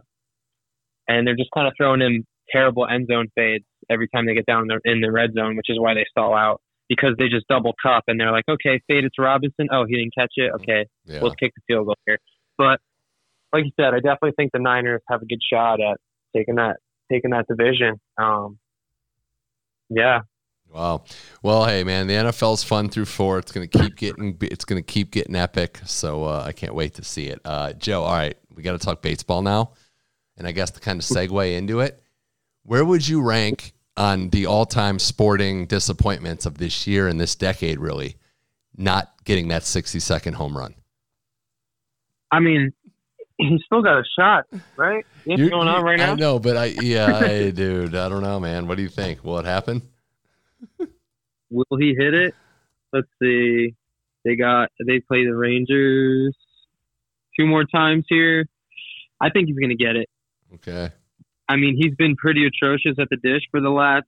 [1.08, 4.46] and they're just kind of throwing him terrible end zone fades every time they get
[4.46, 7.30] down in the, in the red zone, which is why they stall out because they
[7.30, 9.70] just double Kupp and they're like, okay, fade it to Robinson.
[9.72, 10.52] Oh, he didn't catch it.
[10.56, 11.22] Okay, yeah.
[11.22, 12.20] let's kick the field goal here.
[12.58, 12.80] But
[13.54, 15.98] like you said, I definitely think the Niners have a good shot at
[16.36, 16.78] taking that
[17.12, 18.00] taking that division.
[18.18, 18.58] Um,
[19.90, 20.22] yeah.
[20.74, 21.04] Wow.
[21.44, 23.40] Well, hey man, the NFL's fun through four.
[23.40, 25.82] It's gonna keep getting it's gonna keep getting epic.
[25.86, 27.42] So uh, I can't wait to see it.
[27.44, 29.74] Uh, Joe, all right, we got to talk baseball now,
[30.38, 32.02] and I guess to kind of segue into it,
[32.64, 37.80] where would you rank on the all-time sporting disappointments of this year and this decade?
[37.80, 38.16] Really,
[38.78, 40.76] not getting that sixty-second home run.
[42.32, 42.72] I mean,
[43.42, 44.46] he's still got a shot,
[44.78, 45.06] right?
[45.26, 46.14] What's going on right now?
[46.14, 48.68] I know, but I yeah, I, dude, I don't know, man.
[48.68, 49.24] What do you think?
[49.24, 49.82] Will it happen?
[51.50, 52.34] Will he hit it?
[52.94, 53.76] Let's see.
[54.24, 56.36] They got they play the Rangers
[57.38, 58.46] two more times here.
[59.20, 60.10] I think he's going to get it.
[60.56, 60.92] Okay.
[61.48, 64.06] I mean, he's been pretty atrocious at the dish for the last,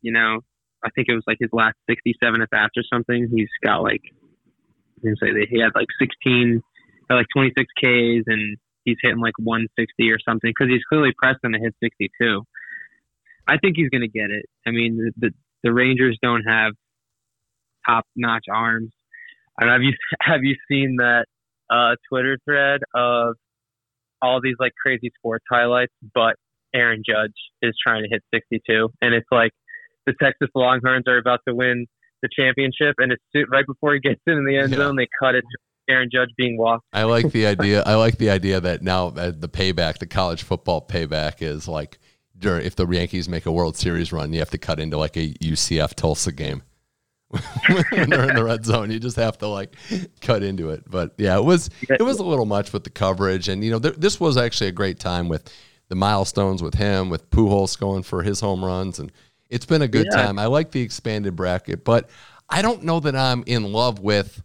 [0.00, 0.40] you know,
[0.84, 3.28] I think it was like his last 67 at bats or something.
[3.34, 4.02] He's got like,
[4.98, 6.62] I can say that he had like 16
[7.10, 11.58] like 26 Ks and he's hitting like 160 or something because he's clearly pressing to
[11.58, 12.42] hit 62.
[13.46, 14.46] I think he's going to get it.
[14.66, 15.34] I mean, the, the,
[15.64, 16.72] the Rangers don't have
[17.86, 18.92] top notch arms.
[19.58, 21.26] And have you have you seen that
[21.70, 23.34] uh, Twitter thread of
[24.20, 26.36] all these like crazy sports highlights, but
[26.74, 29.50] Aaron Judge is trying to hit 62, and it's like
[30.06, 31.86] the Texas Longhorns are about to win
[32.22, 34.78] the championship, and it's right before he gets in the end yeah.
[34.78, 35.44] zone, they cut it
[35.88, 36.84] Aaron Judge being walked.
[36.92, 37.82] I like the idea.
[37.84, 41.98] I like the idea that now uh, the payback, the college football payback, is like
[42.44, 45.32] if the Yankees make a World Series run, you have to cut into like a
[45.34, 46.62] UCF Tulsa game.
[47.30, 49.74] when they're in the red zone, you just have to like
[50.20, 50.82] cut into it.
[50.90, 53.78] But yeah, it was it was a little much with the coverage, and you know
[53.78, 55.50] th- this was actually a great time with
[55.88, 59.12] the milestones with him, with Pujols going for his home runs, and
[59.50, 60.22] It's been a good Yeah.
[60.26, 60.38] time.
[60.38, 62.08] I like the expanded bracket, but
[62.48, 64.42] I don't know that I'm in love with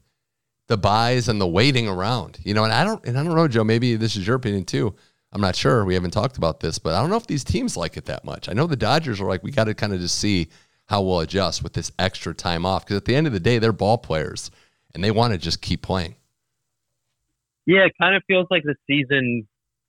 [0.67, 2.39] the buys and the waiting around.
[2.43, 4.65] You know, and I don't and I don't know, Joe, maybe this is your opinion
[4.65, 4.95] too.
[5.33, 5.83] I'm not sure.
[5.83, 8.23] We haven't talked about this, but I don't know if these teams like it that
[8.23, 8.47] much.
[8.47, 10.47] I know the Dodgers are like, we got to kind of just see
[10.85, 12.85] how we'll adjust with this extra time off.
[12.85, 14.51] Because at the end of the day, they're ball players
[14.93, 16.15] and they want to just keep playing.
[17.65, 19.47] Yeah, it kind of feels like the season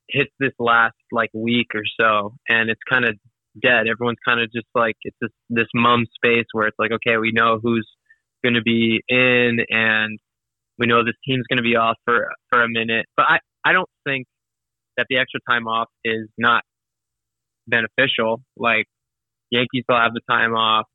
[0.09, 3.15] hits this last like week or so, and it's kind of
[3.63, 3.87] dead.
[3.89, 7.31] Everyone's kind of just like it's this this mum space where it's like, okay, we
[7.31, 7.89] know who's
[8.43, 10.19] going to be in, and
[10.79, 13.07] we know this team's going to be off for for a minute.
[13.17, 14.27] But I I don't think
[14.97, 16.63] that the extra time off is not
[17.67, 18.43] beneficial.
[18.57, 18.87] Like
[19.51, 20.87] Yankees will have the time off.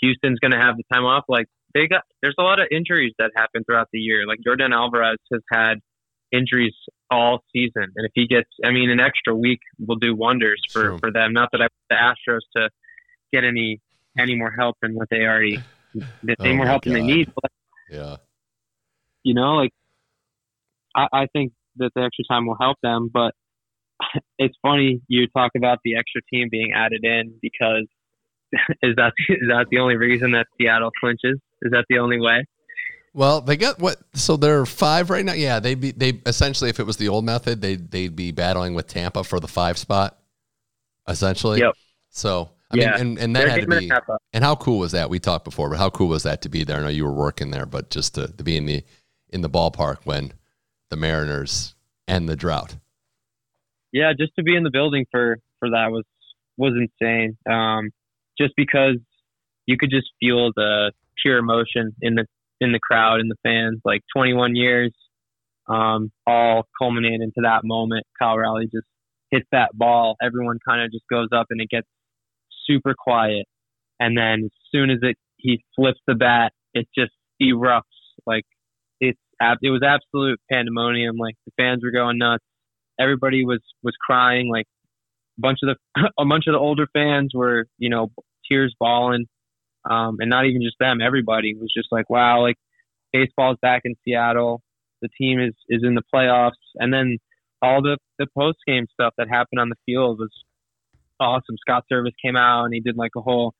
[0.00, 1.24] Houston's going to have the time off.
[1.28, 4.26] Like they got there's a lot of injuries that happen throughout the year.
[4.26, 5.74] Like Yordan Alvarez has had
[6.32, 6.74] injuries
[7.10, 10.82] all season, and if he gets, I mean, an extra week will do wonders for
[10.82, 10.98] True.
[10.98, 11.32] for them.
[11.32, 12.70] Not that I want the Astros to
[13.32, 13.80] get any
[14.18, 15.62] any more help than what they already
[15.94, 17.28] the Oh more help than they need.
[17.34, 17.50] But
[17.90, 18.16] Yeah.
[19.24, 19.70] You know, like
[20.96, 23.10] I, I think that the extra time will help them.
[23.12, 23.34] But
[24.38, 27.86] it's funny you talk about the extra team being added in because
[28.82, 31.38] is that is that the only reason that Seattle clinches?
[31.62, 32.44] Is that the only way?
[33.14, 33.98] Well, they got what?
[34.14, 35.34] So they're five right now.
[35.34, 38.74] Yeah, they'd be they essentially, if it was the old method, they they'd be battling
[38.74, 40.18] with Tampa for the five spot,
[41.06, 41.60] essentially.
[41.60, 41.72] Yep.
[42.08, 42.92] So I Yeah.
[42.92, 43.90] mean, and and that They're had to be.
[43.90, 44.22] a half up.
[44.32, 45.10] And how cool was that?
[45.10, 46.78] We talked before, but how cool was that to be there?
[46.78, 48.82] I know you were working there, but just to, to be in the
[49.32, 50.32] in the ballpark when
[50.90, 51.74] the Mariners
[52.06, 52.76] end the drought.
[53.92, 56.04] yeah, just to be in the building for for that was
[56.56, 57.36] was insane.
[57.50, 57.90] Um,
[58.38, 58.96] just because
[59.66, 60.92] you could just feel the
[61.22, 62.26] pure emotion in the
[62.60, 63.80] in the crowd and the fans.
[63.84, 64.92] Like 21 years,
[65.68, 68.04] um, all culminate into that moment.
[68.20, 68.86] Cal Raleigh just
[69.30, 70.16] hits that ball.
[70.22, 71.88] Everyone kind of just goes up and it gets
[72.66, 73.46] super quiet.
[73.98, 77.82] And then as soon as it he flips the bat, it just erupts.
[78.26, 78.44] Like
[79.40, 81.16] it was absolute pandemonium.
[81.16, 82.44] Like the fans were going nuts.
[83.00, 84.48] Everybody was was crying.
[84.48, 84.66] Like
[85.38, 88.10] a bunch of the a bunch of the older fans were you know
[88.50, 89.26] tears bawling
[89.88, 92.56] um and not even just them everybody was just like wow like
[93.12, 94.62] baseball's back in Seattle.
[95.00, 96.52] The team is is in the playoffs.
[96.76, 97.18] And then
[97.60, 100.32] all the the post game stuff that happened on the field was
[101.20, 101.56] awesome.
[101.60, 103.54] Scott Servais came out and he did like a whole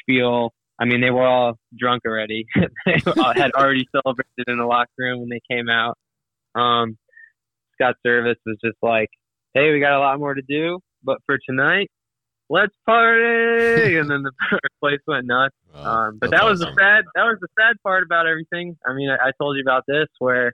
[0.00, 2.46] spiel I mean they were all drunk already
[2.86, 2.96] they
[3.36, 5.96] had already celebrated in the locker room when they came out
[6.54, 6.96] um
[7.76, 9.08] Scott Servais was just like,
[9.54, 11.90] "Hey, we got a lot more to do, but for tonight,
[12.48, 14.32] let's party!" and then the
[14.80, 15.54] place went nuts.
[15.74, 17.04] Wow, Um, but that was the sad.
[17.14, 18.76] That was the sad part about everything.
[18.86, 20.52] I mean, I, I told you about this where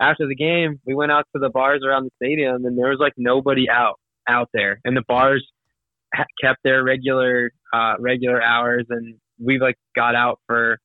[0.00, 2.98] after the game, we went out to the bars around the stadium, and there was
[2.98, 5.46] like nobody out out there, and the bars
[6.42, 10.78] kept their regular uh, regular hours, and we like got out for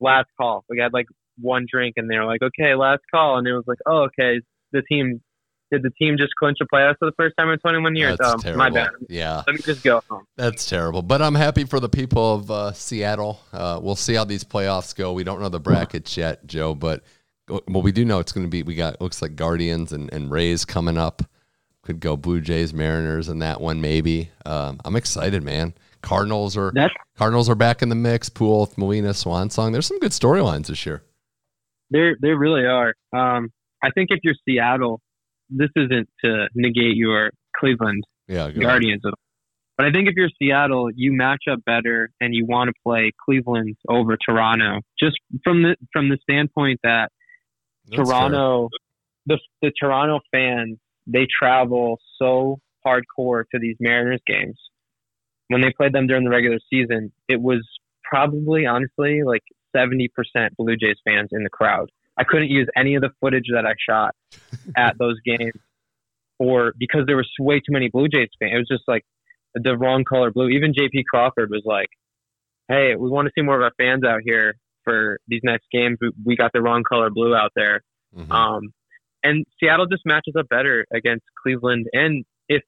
[0.00, 0.64] last call.
[0.68, 1.06] We had like
[1.38, 4.40] one drink, and they were like, "Okay, last call," and it was like, "Oh, okay."
[4.72, 5.20] The team
[5.70, 8.18] did the team just clinch a playoff for the first time in 21 years?
[8.18, 8.58] That's um, terrible.
[8.58, 8.90] my bad.
[9.08, 9.42] Yeah.
[9.46, 10.24] Let me just go home.
[10.36, 11.02] That's terrible.
[11.02, 13.40] But I'm happy for the people of uh, Seattle.
[13.52, 15.12] Uh, we'll see how these playoffs go.
[15.12, 17.04] We don't know the brackets yet, Joe, but
[17.48, 18.62] well, we do know it's going to be.
[18.62, 21.22] We got looks like Guardians and, and Rays coming up.
[21.90, 24.30] Could go Blue Jays, Mariners, and that one maybe.
[24.46, 25.74] Um, I'm excited, man.
[26.02, 28.28] Cardinals are That's Cardinals are back in the mix.
[28.28, 29.72] Pool, Molina, Swan Song.
[29.72, 31.02] There's some good storylines this year.
[31.90, 32.94] There, they really are.
[33.12, 33.50] Um,
[33.82, 35.00] I think if you're Seattle,
[35.50, 39.18] this isn't to negate your Cleveland Yeah, Guardians, at all.
[39.76, 43.10] but I think if you're Seattle, you match up better and you want to play
[43.24, 47.10] Cleveland over Toronto, just from the from the standpoint that
[47.88, 48.68] That's Toronto,
[49.26, 54.58] the the Toronto fans, they travel so hardcore to these Mariners games.
[55.48, 57.66] When they played them during the regular season, it was
[58.04, 59.42] probably honestly like
[59.74, 61.90] seventy percent Blue Jays fans in the crowd.
[62.16, 64.14] I couldn't use any of the footage that I shot
[64.76, 65.54] at those games,
[66.38, 68.52] or because there was way too many Blue Jays fans.
[68.54, 69.04] It was just like
[69.54, 70.48] the wrong color blue.
[70.48, 71.04] Even J.P.
[71.10, 71.88] Crawford was like,
[72.68, 75.98] "Hey, we want to see more of our fans out here for these next games.
[76.00, 77.82] We, we got the wrong color blue out there."
[78.16, 78.30] Mhm.
[78.30, 78.72] Um,
[79.22, 81.86] and Seattle just matches up better against Cleveland.
[81.92, 82.62] And if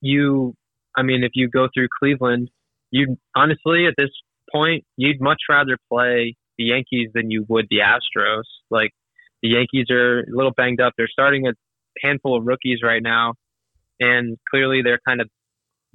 [0.00, 0.54] you,
[0.96, 2.50] I mean, if you go through Cleveland,
[2.90, 4.10] you honestly at this
[4.52, 8.42] point you'd much rather play the Yankees than you would the Astros.
[8.70, 8.90] Like
[9.42, 10.92] the Yankees are a little banged up.
[10.96, 11.52] They're starting a
[12.02, 13.34] handful of rookies right now,
[14.00, 15.28] and clearly they're kind of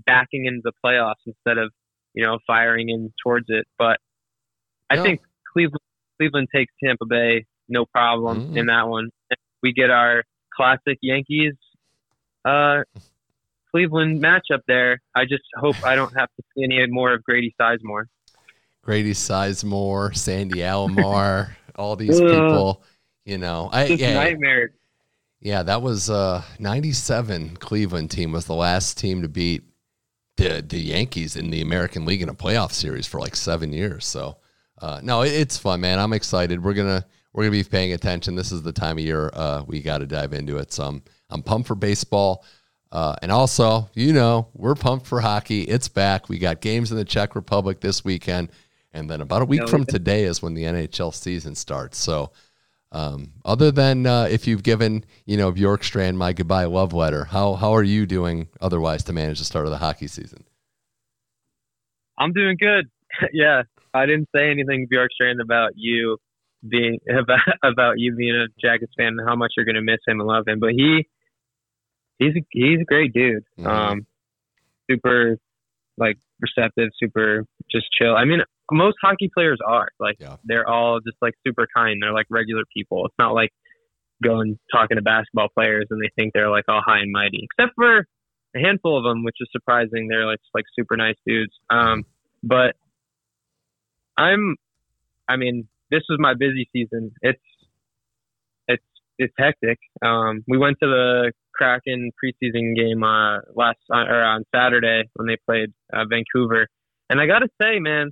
[0.05, 1.71] backing into the playoffs instead of
[2.13, 3.65] you know firing in towards it.
[3.77, 3.99] But
[4.89, 5.03] I No.
[5.03, 5.21] think
[5.53, 5.79] Cleveland
[6.19, 8.57] Cleveland takes Tampa Bay no problem Mhm.
[8.57, 9.09] in that one.
[9.61, 11.53] We get our classic Yankees.
[12.45, 12.83] Uh,
[13.71, 15.01] Cleveland matchup there.
[15.15, 18.05] I just hope I don't have to see any more of Grady Sizemore.
[18.81, 22.83] Grady Sizemore, Sandy Alomar, all these people.
[23.25, 24.71] You know, I yeah, nightmare.
[25.39, 29.63] yeah, that was uh 97 Cleveland team was the last team to beat
[30.37, 34.07] the the Yankees in the American League in a playoff series for like 7 years.
[34.07, 34.37] So,
[34.81, 35.99] uh no, it, it's fun, man.
[35.99, 36.63] I'm excited.
[36.63, 38.35] We're going to we're going to be paying attention.
[38.35, 40.71] This is the time of year uh we got to dive into it.
[40.73, 42.43] So I'm I'm pumped for baseball.
[42.91, 45.61] Uh, and also, you know, we're pumped for hockey.
[45.61, 46.27] It's back.
[46.27, 48.49] We got games in the Czech Republic this weekend.
[48.91, 51.99] And then about a week Oh, from today is when the NHL season starts.
[51.99, 52.31] So,
[52.91, 57.53] um, other than uh, if you've given, you know, Bjorkstrand my goodbye love letter, how
[57.53, 60.43] how are you doing otherwise to manage the start of the hockey season?
[62.17, 62.89] I'm doing good.
[63.31, 63.61] yeah,
[63.93, 66.17] I didn't say anything Bjorkstrand about you
[66.67, 70.19] being about about you being a Jackets fan and how much you're gonna miss him
[70.19, 70.59] and love him.
[70.59, 71.07] But he
[72.17, 73.43] he's a, he's a great dude.
[73.59, 73.65] Mhm.
[73.67, 74.05] Um,
[74.89, 75.37] super
[75.97, 78.15] like receptive, super just chill.
[78.15, 78.39] I mean,
[78.71, 80.37] most hockey players are like Yeah.
[80.43, 82.01] they're all just like super kind.
[82.01, 83.05] They're like regular people.
[83.05, 83.51] It's not like
[84.23, 87.41] going talking to basketball players and they think they're like all high and mighty.
[87.57, 88.05] Except for
[88.55, 90.07] a handful of them, which is surprising.
[90.09, 91.53] They're like just like super nice dudes.
[91.69, 92.03] Um,
[92.43, 92.75] but
[94.17, 94.55] I'm,
[95.27, 97.11] I mean, this was my busy season.
[97.21, 97.41] It's,
[98.67, 98.83] it's,
[99.17, 99.79] it's hectic.
[100.01, 105.27] Um, we went to the Kraken preseason game uh, last uh, or on Saturday when
[105.27, 106.67] they played uh, Vancouver,
[107.09, 108.11] and I got to say, man,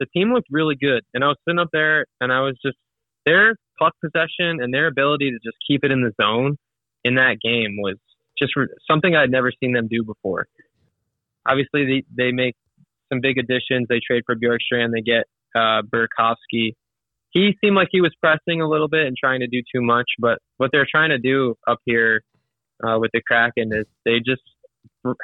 [0.00, 1.02] the team looked really good.
[1.14, 2.76] And I was sitting up there, and I was just
[3.24, 6.56] their puck possession and their ability to just keep it in the zone
[7.04, 7.96] in that game was
[8.38, 10.46] just re- something I'd never seen them do before.
[11.46, 12.56] Obviously, they they make
[13.12, 13.86] some big additions.
[13.88, 14.92] They trade for Bjorkstrand.
[14.92, 16.74] They get uh, Burakovsky.
[17.30, 20.06] He seemed like he was pressing a little bit and trying to do too much.
[20.18, 22.22] But what they're trying to do up here
[22.86, 24.42] uh, with the Kraken is they just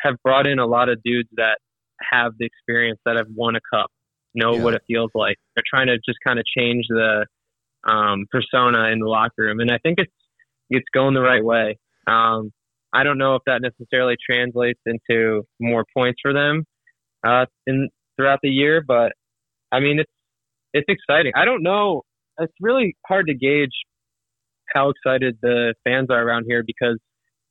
[0.04, 1.58] have brought in a lot of dudes that
[2.12, 3.90] have the experience that have won a cup,
[4.34, 4.62] know Yeah.
[4.62, 5.36] what it feels like.
[5.54, 7.26] They're trying to just kind of change the
[7.84, 10.12] um, persona in the locker room, and I think it's
[10.68, 11.78] it's going the right way.
[12.06, 12.50] Um,
[12.92, 16.64] I don't know if that necessarily translates into more points for them
[17.26, 19.12] uh, in throughout the year, but
[19.72, 20.12] I mean it's
[20.72, 21.32] it's exciting.
[21.34, 22.02] I don't know.
[22.38, 23.72] It's really hard to gauge
[24.72, 26.98] how excited the fans are around here because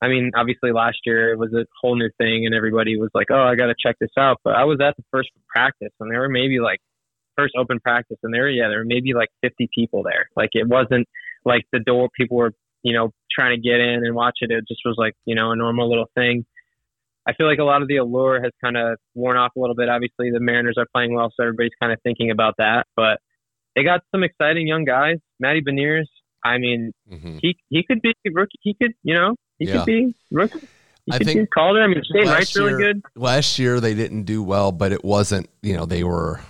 [0.01, 3.27] I mean, obviously last year it was a whole new thing and everybody was like,
[3.32, 6.10] "Oh, I got to check this out." But I was at the first practice and
[6.10, 6.79] there were maybe like
[7.38, 10.29] first open practice and there yeah, there were maybe like 50 people there.
[10.36, 11.08] Like it wasn't
[11.45, 12.53] like the door people were,
[12.84, 14.51] you know, trying to get in and watch it.
[14.51, 16.45] It just was like, you know, a normal little thing.
[17.29, 19.75] I feel like a lot of the allure has kind of worn off a little
[19.75, 19.87] bit.
[19.89, 22.87] Obviously, the Mariners are playing well, so everybody's kind of thinking about that.
[22.95, 23.19] But
[23.75, 25.17] they got some exciting young guys.
[25.39, 26.05] Matty Beniers,
[26.43, 28.57] I mean, hmm he he could be rookie.
[28.61, 29.77] He could, you know, he Yeah.
[29.77, 30.59] could be rookie.
[31.05, 31.81] He I could think be Calder.
[31.81, 33.01] I mean, Shane Wright's really year- good.
[33.15, 35.49] Last year they didn't do well, but it wasn't.
[35.61, 36.41] You know, they were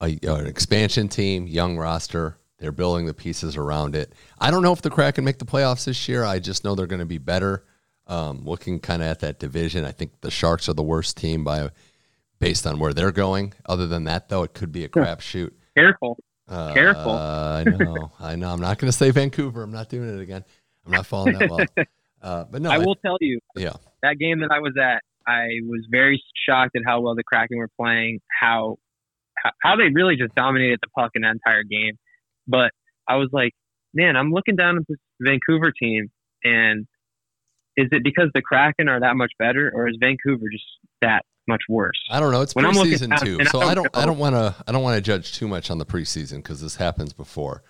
[0.00, 2.36] a, an expansion team, young roster.
[2.58, 4.12] They're building the pieces around it.
[4.38, 6.24] I don't know if the Kraken make the playoffs this year.
[6.24, 7.64] I just know they're going to be better.
[8.08, 11.42] Um, looking kind of at that division, I think the Sharks are the worst team
[11.42, 11.70] by
[12.38, 13.52] based on where they're going.
[13.66, 15.52] Other than that, though, it could be a crapshoot.
[15.76, 16.18] Careful.
[16.48, 17.12] Uh, Careful.
[17.12, 18.12] I know.
[18.20, 18.50] I know.
[18.50, 19.62] I'm not going to say Vancouver.
[19.62, 20.44] I'm not doing it again.
[20.84, 21.66] I'm not falling that well.
[22.22, 23.74] Uh, but no, I will tell you, yeah.
[24.02, 27.58] that game that I was at, I was very shocked at how well the Kraken
[27.58, 28.78] were playing, how
[29.36, 31.98] how, how they really just dominated the puck in that entire game.
[32.48, 32.72] But
[33.06, 33.52] I was like,
[33.94, 36.10] man, I'm looking down at this Vancouver team,
[36.42, 36.86] and
[37.76, 40.64] is it because the Kraken are that much better, or is Vancouver just
[41.02, 41.98] that much worse?
[42.10, 42.42] I don't know.
[42.42, 43.88] It's When preseason too, so I don't.
[43.96, 44.54] I don't want to.
[44.66, 47.62] I don't want to judge too much on the preseason because this happens before.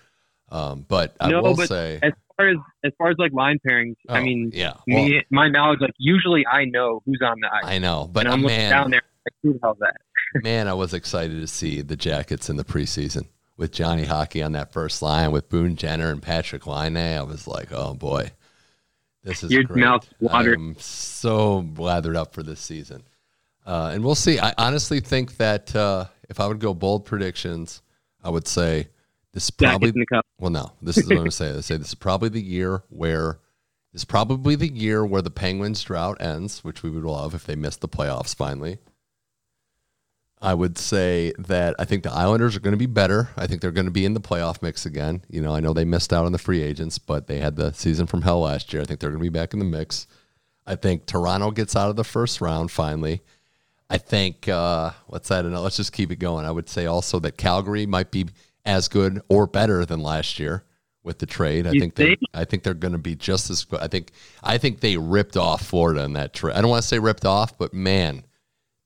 [0.48, 3.58] Um, but I No, will but say, As far as as far as like line
[3.66, 4.74] pairings, I Oh, mean, yeah.
[4.86, 8.26] Well, me, my knowledge, like usually I know who's on the ice, I know, but
[8.26, 9.96] I'm looking man, down there like, who the hell's that?
[10.44, 14.52] man, I was excited to see the Jackets in the preseason with Johnny Hockey on
[14.52, 16.96] that first line with Boone Jenner and Patrik Laine.
[16.96, 18.30] I was like, oh boy,
[19.26, 19.84] this is great.
[19.84, 20.58] mouth watered.
[20.58, 23.02] I'm so lathered up for this season,
[23.66, 24.38] uh, and we'll see.
[24.38, 27.82] I honestly think that uh, if I would go bold predictions,
[28.22, 28.88] I would say
[29.34, 29.92] this is probably.
[30.38, 31.50] Well, no, this is what I'm going to say.
[31.50, 33.40] I say this is probably the year where
[33.92, 37.44] this is probably the year where the Penguins drought ends, which we would love if
[37.44, 38.78] they missed the playoffs finally.
[40.40, 43.30] I would say that I think the Islanders are going to be better.
[43.36, 45.22] I think they're going to be in the playoff mix again.
[45.28, 47.72] You know, I know they missed out on the free agents, but they had the
[47.72, 48.82] season from hell last year.
[48.82, 50.06] I think they're going to be back in the mix.
[50.66, 53.22] I think Toronto gets out of the first round finally.
[53.88, 55.44] I think uh, what's that?
[55.44, 56.44] And let's just keep it going.
[56.44, 58.26] I would say also that Calgary might be
[58.64, 60.64] as good or better than last year
[61.04, 61.66] with the trade.
[61.66, 62.20] I You think they think?
[62.34, 63.80] I think they're going to be just as good.
[63.80, 64.10] I think
[64.42, 66.56] I think they ripped off Florida in that trade.
[66.56, 68.24] I don't want to say ripped off, but man,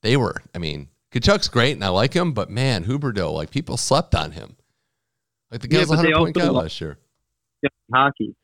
[0.03, 0.37] they were.
[0.55, 4.33] I mean, Tkachuk's great and I like him, but man, Huberdeau, like people slept on
[4.33, 4.57] him.
[5.51, 6.99] Like the guy Yeah, a hundred point guy last year.
[7.93, 8.35] hockey.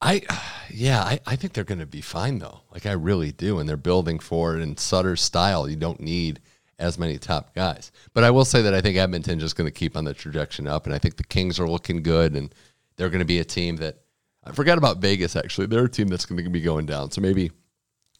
[0.00, 0.22] I,
[0.70, 2.60] yeah, I, I think they're going to be fine though.
[2.72, 5.68] Like I really do, and they're building for it in Sutter's style.
[5.68, 6.40] You don't need
[6.78, 9.72] as many top guys, but I will say that I think Edmonton just going to
[9.72, 12.54] keep on the trajectory up, and I think the Kings are looking good, and
[12.96, 13.98] they're going to be a team that
[14.44, 15.36] I forgot about Vegas.
[15.36, 17.10] Actually, they're a team that's going to be going down.
[17.10, 17.50] So maybe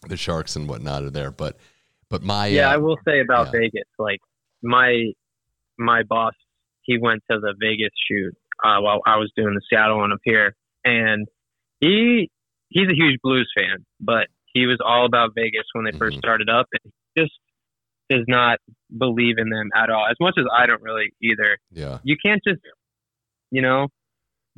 [0.08, 1.58] the Sharks and whatnot are there, but
[2.14, 3.60] but my Yeah, uh, I will say about yeah.
[3.60, 4.20] Vegas, like
[4.62, 5.10] my
[5.78, 6.34] my boss,
[6.82, 8.32] he went to the Vegas shoot
[8.64, 10.54] uh, while I was doing the Seattle one up here,
[10.84, 11.26] and
[11.80, 12.30] he
[12.68, 16.20] he's a huge Blues fan, but he was all about Vegas when they first Mhm.
[16.20, 17.34] started up, and he just
[18.08, 18.58] does not
[18.96, 20.06] believe in them at all.
[20.08, 21.58] As much as I don't really either.
[21.72, 22.60] yeah, You can't just
[23.50, 23.88] you know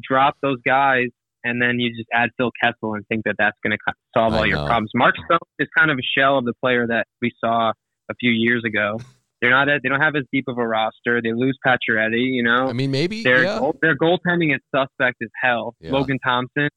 [0.03, 1.09] drop those guys
[1.47, 4.47] and then you just add Phil Kessel and think that that's going to solve all
[4.47, 4.91] your problems.
[4.95, 7.71] Mark Stone is kind of a shell of the player that we saw
[8.11, 8.99] a few years ago.
[9.43, 9.69] They're not.
[9.83, 11.21] They don't have as deep of a roster.
[11.23, 12.33] They lose Pacioretty.
[12.33, 13.59] You know, I mean maybe their yeah.
[13.59, 15.75] goal, their goaltending is suspect as hell.
[15.81, 15.93] Yeah.
[15.93, 16.69] Logan Thompson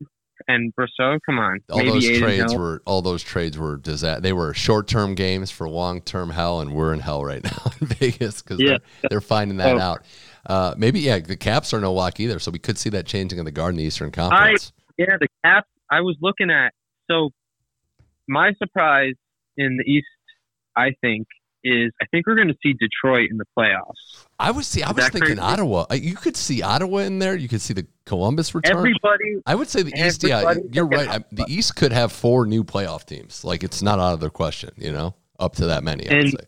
[0.47, 1.19] and Brossoit.
[1.25, 2.59] Come on, all those Adin trades Hill.
[2.61, 6.93] were all those trades were disa- they were short-term games for long-term hell and we're
[6.93, 8.77] in hell right now in Vegas cuz Yeah.
[9.01, 9.79] they're, they're finding that Oh.
[9.79, 10.03] out.
[10.49, 13.37] Uh, maybe yeah, the Caps are no lock either, so we could see that changing
[13.39, 14.73] in the Garden the Eastern Conference.
[14.97, 15.69] Yeah, the Caps.
[15.91, 16.73] I was looking at.
[17.09, 17.29] So
[18.27, 19.13] my surprise
[19.57, 20.07] in the East,
[20.75, 21.27] I think,
[21.63, 24.25] is I think we're going to see Detroit in the playoffs.
[24.39, 25.39] I, was see I was thinking crazy?
[25.39, 25.85] Ottawa.
[25.91, 28.77] Uh, You could see Ottawa in there, you could see the Columbus return.
[28.77, 31.09] Everybody I would say the East yeah, you're right.
[31.09, 33.43] I, the East could have four new playoff teams.
[33.43, 36.21] Like it's not out of the question, you know, up to that many, I would
[36.23, 36.45] And- say.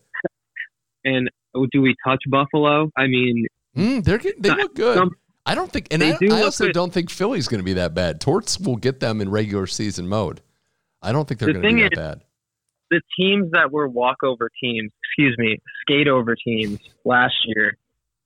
[1.06, 1.30] and
[1.74, 2.89] do we touch Buffalo?
[2.97, 3.45] I mean,
[3.76, 4.97] Mm, they're getting, they look good.
[4.97, 5.15] some-
[5.45, 6.74] I don't think, and I, do I also good.
[6.74, 8.22] don't think Philly's going to be that bad.
[8.22, 10.41] Torts will get them in regular season mode.
[11.01, 12.22] I don't think they're The going to be that is- bad.
[12.91, 17.76] the teams that were walkover teams, excuse me, skate over teams last year,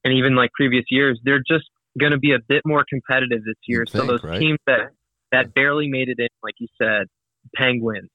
[0.03, 1.65] and even like previous years, they're just
[1.97, 3.81] going to be a bit more competitive this year.
[3.81, 4.39] You'd so those right?
[4.39, 4.89] teams that
[5.31, 7.07] that barely made it in, like you said,
[7.55, 8.09] Penguins,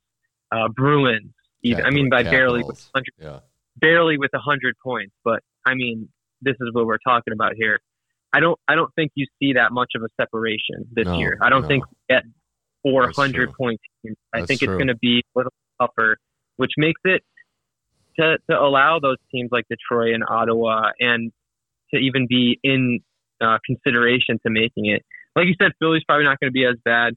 [0.52, 1.32] uh, Bruins.
[1.62, 3.40] Even, I mean, by barely with 100 Yeah.
[3.76, 6.08] barely with a hundred points, but I mean,
[6.42, 7.78] this is what we're talking about here.
[8.32, 11.38] I don't, I don't think you see that much of a separation this No, year.
[11.42, 11.68] I don't no.
[11.68, 12.22] think we get
[12.82, 13.34] four That's point
[14.02, 14.16] teams.
[14.32, 16.16] I That's think it's going to be a little tougher,
[16.56, 17.22] which makes it
[18.18, 21.32] to to allow those teams like Detroit and Ottawa and
[21.92, 23.00] to even be in
[23.40, 25.02] uh, consideration to making it.
[25.34, 27.14] Like you said, Philly's probably not going to be as bad.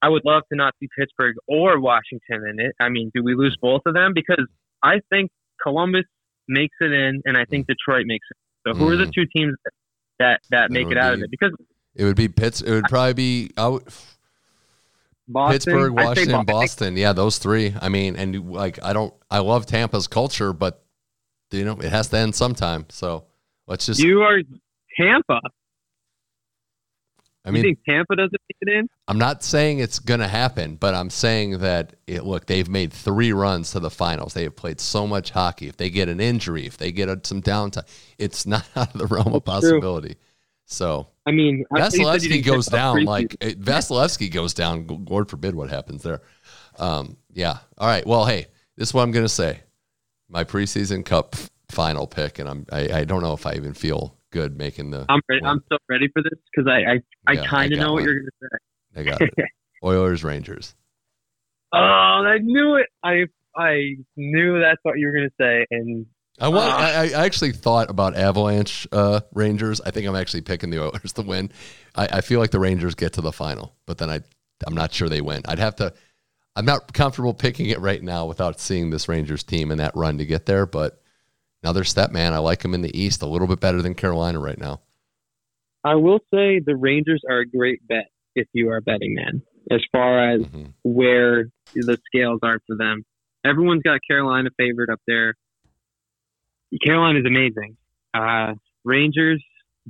[0.00, 2.74] I would love to not see Pittsburgh or Washington in it.
[2.80, 4.12] I mean, do we lose both of them?
[4.14, 4.46] Because
[4.82, 5.30] I think
[5.62, 6.04] Columbus
[6.48, 8.36] makes it in, and I think Detroit makes it.
[8.66, 9.14] So who are the Mm.
[9.14, 9.72] two teams that
[10.18, 11.30] that, that make it out be of it?
[11.30, 11.52] Because
[11.94, 12.60] It would be Pitts.
[12.60, 13.84] It would probably be out.
[15.30, 16.96] Boston, Pittsburgh, Washington, Bo- I think Boston.
[16.96, 17.74] Yeah, those three.
[17.80, 20.82] I mean, and like I don't, I love Tampa's culture, but
[21.50, 22.86] you know, it has to end sometime.
[22.88, 23.24] So
[23.66, 24.00] let's just.
[24.00, 24.40] You are
[24.98, 25.40] Tampa.
[27.48, 28.88] I you mean, think Tampa doesn't make it in?
[29.08, 32.92] I'm not saying it's going to happen, but I'm saying that it, look, they've made
[32.92, 34.34] three runs to the finals.
[34.34, 35.66] They have played so much hockey.
[35.66, 37.88] If they get an injury, if they get a, some downtime,
[38.18, 39.80] it's not out of the realm of That's true.
[39.80, 40.16] possibility.
[40.66, 45.06] So I mean, you said Vasilevskiy goes down like Vasilevskiy goes down.
[45.08, 46.20] Lord forbid what happens there.
[46.78, 47.60] Um, yeah.
[47.78, 48.06] All right.
[48.06, 49.60] Well, hey, this is what I'm going to say.
[50.28, 51.36] My preseason cup
[51.70, 55.06] final pick, and I'm I, I don't know if I even feel good making the.
[55.08, 57.92] I'm ready, I'm so ready for this because I I, I Yeah, kind of know
[57.92, 59.00] what you're gonna say.
[59.00, 59.34] I got it.
[59.84, 60.74] Oilers Rangers.
[61.72, 62.86] Oh, I knew it.
[63.02, 63.26] I
[63.56, 66.06] I knew that's what you were gonna say, and
[66.40, 66.72] I want.
[66.72, 66.78] Ah.
[66.78, 69.80] I, I actually thought about Avalanche uh, Rangers.
[69.80, 71.50] I think I'm actually picking the Oilers to win.
[71.94, 74.20] I, I feel like the Rangers get to the final, but then I
[74.66, 75.42] I'm not sure they win.
[75.46, 75.92] I'd have to.
[76.56, 80.18] I'm not comfortable picking it right now without seeing this Rangers team and that run
[80.18, 80.66] to get there.
[80.66, 81.00] But
[81.62, 82.32] another step, man.
[82.34, 84.80] I like them in the East a little bit better than Carolina right now.
[85.84, 89.42] I will say the Rangers are a great bet if you are a betting man,
[89.70, 90.72] as far as Mhm.
[90.84, 93.04] where the scales are for them.
[93.44, 95.34] Everyone's got Carolina favored up there.
[96.84, 97.76] Carolina is amazing.
[98.14, 98.54] Uh,
[98.84, 99.42] Rangers,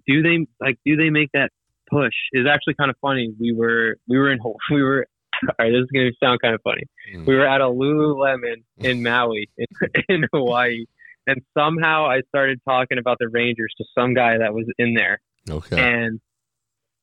[0.07, 0.79] do they like?
[0.85, 1.51] Do they make that
[1.91, 2.13] push?
[2.33, 3.35] Is actually kind of funny.
[3.41, 4.39] We were we were in
[4.71, 5.07] we were.
[5.49, 6.83] All right, this is going to sound kind of funny.
[7.15, 7.25] Mm.
[7.25, 9.67] We were at a Lululemon in Maui, in,
[10.09, 10.85] in Hawaii,
[11.29, 15.21] and somehow I started talking about the Rangers to some guy that was in there,
[15.49, 15.79] Okay.
[15.79, 16.21] and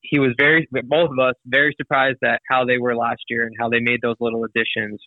[0.02, 3.54] he was very both of us very surprised at how they were last year and
[3.58, 5.00] how they made those little additions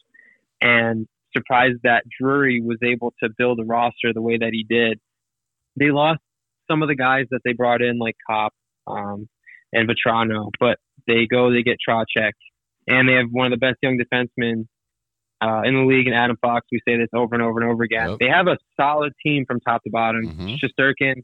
[0.62, 1.08] and
[1.38, 5.00] surprised that Drury was able to build a roster the way that he did.
[5.80, 6.20] They lost
[6.70, 8.54] some of the guys that they brought in like Copp.
[8.88, 9.30] Um,
[9.72, 12.32] and Vatrano, but they go, they get Trocheck,
[12.88, 14.68] and they have one of the best young defensemen
[15.42, 16.66] uh, in the league, and Adam Fox.
[16.72, 18.10] We say this over and over and over again.
[18.12, 18.20] Yep.
[18.20, 20.28] They have a solid team from top to bottom.
[20.28, 20.58] Mhm.
[20.60, 21.24] Shesterkin,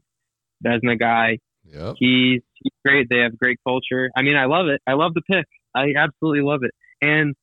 [0.64, 1.96] Vezina guy, Yep.
[1.98, 3.08] he's, he's great.
[3.10, 4.10] They have great culture.
[4.16, 4.80] I mean, I love it.
[4.86, 5.44] I love the pick.
[5.74, 6.70] I absolutely love it.
[7.02, 7.34] And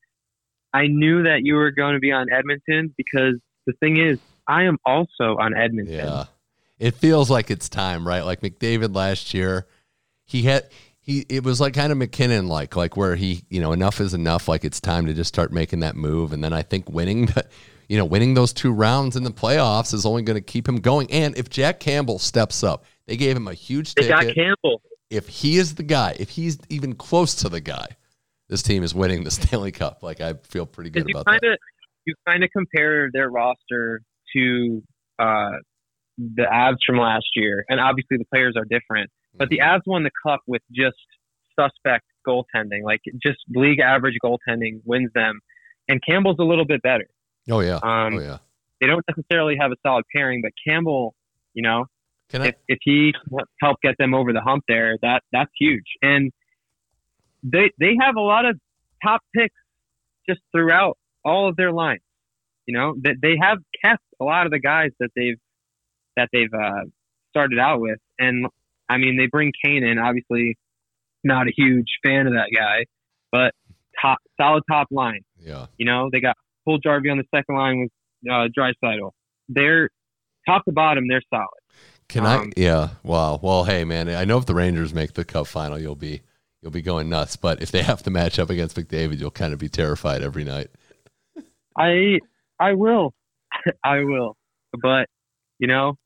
[0.73, 3.35] I knew that you were going to be on Edmonton because
[3.67, 5.93] the thing is, I am also on Edmonton.
[5.95, 6.23] Yeah.
[6.79, 8.21] It feels like it's time, right?
[8.25, 9.67] Like McDavid last year,
[10.25, 10.63] he had
[11.03, 14.13] he it was like kind of MacKinnon like like where he, you know, enough is
[14.13, 17.27] enough, like it's time to just start making that move and then I think winning
[17.27, 17.45] the
[17.89, 20.77] you know, winning those two rounds in the playoffs is only going to keep him
[20.77, 21.11] going.
[21.11, 24.35] And if Jack Campbell steps up, they gave him a huge They got ticket.
[24.35, 24.81] Campbell.
[25.09, 27.87] if he is the guy, if he's even close to the guy,
[28.49, 30.01] this team is winning the Stanley Cup.
[30.01, 31.57] Like I feel pretty good about kind that.
[32.05, 34.01] you kind of compare their roster
[34.35, 34.81] to
[35.19, 35.51] uh,
[36.17, 39.09] the Avs from last year, and obviously the players are different.
[39.35, 39.59] But the.
[39.59, 40.95] Avs won the cup with just
[41.59, 45.39] suspect goaltending, like just league average goaltending wins them.
[45.89, 47.07] And Campbell's a little bit better.
[47.49, 47.79] Oh yeah.
[47.83, 48.37] Um, oh yeah.
[48.79, 51.15] They don't necessarily have a solid pairing, but Campbell,
[51.53, 51.85] you know,
[52.33, 53.13] I if if he
[53.61, 55.85] help get them over the hump there, that that's huge.
[56.01, 56.31] And
[57.43, 58.57] they they have a lot of
[59.03, 59.55] top picks
[60.27, 62.01] just throughout all of their lines.
[62.65, 65.39] You know, that they have kept a lot of the guys that they've
[66.15, 66.85] that they've uh,
[67.29, 68.47] started out with, and
[68.93, 69.97] I mean they bring Kane in.
[69.97, 70.57] Obviously,
[71.23, 72.85] not a huge fan of that guy,
[73.31, 73.53] but
[74.01, 75.21] top solid top line.
[75.39, 75.67] yeah.
[75.77, 76.35] You know, they got
[76.67, 77.91] Puljujarvi on the second line with
[78.31, 79.11] uh, Draisaitl.
[79.49, 79.89] They're
[80.47, 81.07] top to bottom.
[81.07, 81.47] They're solid.
[82.07, 82.35] Can I?
[82.35, 82.89] Um, Yeah.
[83.03, 83.39] Wow.
[83.41, 84.09] Well, hey, man.
[84.09, 86.21] I know if the Rangers make the Cup final, you'll be
[86.61, 87.35] you'll be going nuts.
[87.35, 90.43] But if they have to match up against McDavid, you'll kind of be terrified every
[90.43, 90.69] night.
[91.77, 92.19] I
[92.59, 93.13] I will,
[93.83, 94.37] I will,
[94.81, 95.07] but
[95.59, 95.97] you know,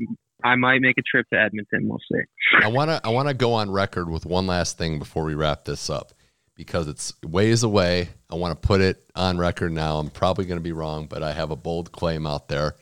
[0.44, 1.88] I might make a trip to Edmonton.
[1.88, 2.22] We'll see.
[2.64, 5.90] I wanna I wanna go on record with one last thing before we wrap this
[5.90, 6.14] up
[6.58, 8.10] because it's ways away.
[8.30, 10.00] I want to put it on record now.
[10.00, 12.76] I'm probably going to be wrong, but I have a bold claim out there.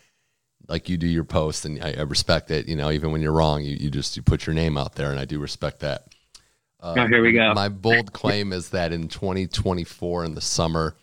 [0.68, 2.68] Like you do your post, and I, I respect it.
[2.68, 5.12] You know, even when you're wrong, you, you just you put your name out there,
[5.12, 6.08] and I do respect that.
[6.80, 7.54] Uh, Oh, here we go.
[7.54, 10.96] My bold claim is that in 2024 in the summer,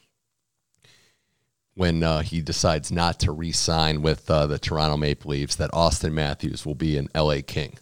[1.75, 6.13] when uh, he decides not to re-sign with uh, the Toronto Maple Leafs, that Auston
[6.13, 7.79] Matthews will be an LA King.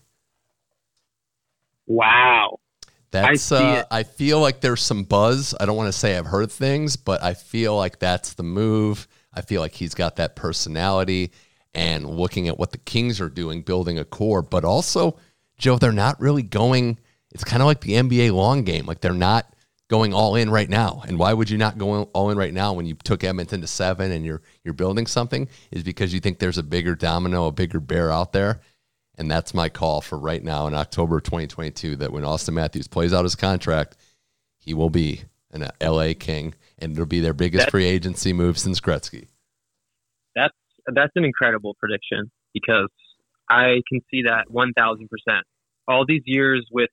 [1.86, 2.60] Wow.
[3.10, 3.84] That's see uh.
[3.90, 5.54] I feel like there's some buzz.
[5.58, 9.08] I don't want to say I've heard things, but I feel like that's the move.
[9.34, 11.32] I feel like he's got that personality
[11.74, 15.18] and looking at what the Kings are doing, building a core, but also,
[15.58, 16.98] Joe, they're not really going
[17.32, 18.86] it's kind of like the NBA long game.
[18.86, 19.52] Like they're not
[19.90, 21.02] going all in right now.
[21.06, 23.66] And why would you not go all in right now when you took Edmonton to
[23.66, 27.52] 7 and you're you're building something is because you think there's a bigger domino, a
[27.52, 28.60] bigger bear out there.
[29.18, 33.12] And that's my call for right now in October 2022 that when Auston Matthews plays
[33.12, 33.96] out his contract,
[34.58, 38.58] he will be an LA King and it'll be their biggest That- free agency move
[38.58, 39.26] since Gretzky.
[40.36, 40.54] That's
[40.94, 42.88] that's an incredible prediction because
[43.50, 45.44] I can see that one thousand percent.
[45.88, 46.90] All these years with,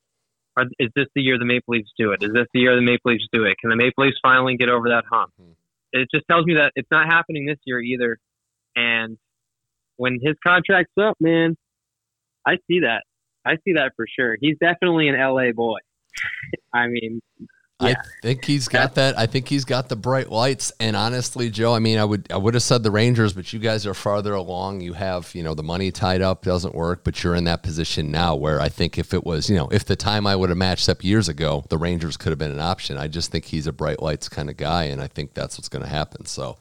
[0.57, 2.23] are, is this the year the Maple Leafs do it?
[2.23, 3.57] Is this the year the Maple Leafs do it?
[3.59, 5.31] Can the Maple Leafs finally get over that hump?
[5.39, 5.55] Mhm.
[5.93, 8.17] It just tells me that it's not happening this year either.
[8.75, 9.17] And
[9.95, 11.55] when his contract's up, man,
[12.45, 13.03] I see that.
[13.45, 14.37] I see that for sure.
[14.39, 15.79] He's definitely an LA boy.
[16.73, 17.21] I mean,
[17.79, 19.19] I think he's got that.
[19.19, 20.71] I think he's got the bright lights.
[20.79, 23.59] And honestly, Joe, I mean, I would I would have said the Rangers, but you
[23.59, 24.81] guys are farther along.
[24.81, 28.09] You have, you know, the money tied up doesn't work, but you're in that position
[28.09, 30.57] now where I think if it was, you know, if the time I would have
[30.57, 32.97] matched up years ago, the Rangers could have been an option.
[32.97, 35.69] I just think he's a bright lights kind of guy, and I think that's what's
[35.69, 36.25] going to happen.
[36.25, 36.57] So,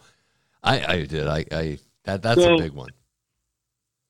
[0.62, 1.26] I, I did.
[1.28, 2.90] I, I that that's So- a big one.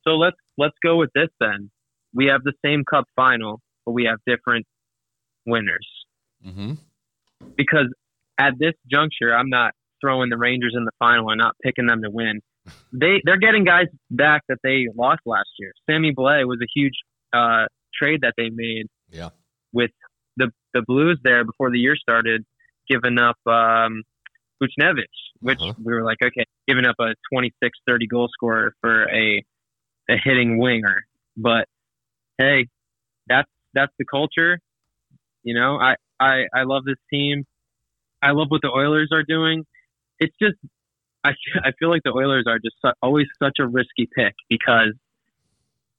[0.02, 1.70] So let's let's go with this then.
[2.14, 4.66] We have the same cup final, but we have different
[5.46, 5.86] winners.
[6.46, 6.74] Mm-hmm.
[7.56, 7.92] Because
[8.38, 12.02] at this juncture, I'm not throwing the Rangers in the final and not picking them
[12.02, 12.40] to win.
[12.92, 15.72] They they're getting guys back that they lost last year.
[15.88, 16.94] Sammy Blais was a huge
[17.32, 19.30] uh, trade that they made Yeah.
[19.72, 19.90] with
[20.36, 22.44] the the Blues there before the year started,
[22.88, 24.02] giving up um,
[24.62, 25.04] Buchnevich,
[25.40, 25.72] which Uh-huh.
[25.82, 29.42] we were like, okay, giving up a 26-30 goal scorer for a
[30.08, 31.04] a hitting winger.
[31.36, 31.66] But
[32.38, 32.66] hey,
[33.28, 34.58] that's that's the culture.
[35.42, 37.44] You know, I, I I love this team.
[38.22, 39.64] I love what the Oilers are doing.
[40.18, 40.56] It's just
[41.24, 41.30] I
[41.64, 44.94] I feel like the Oilers are just su- always such a risky pick because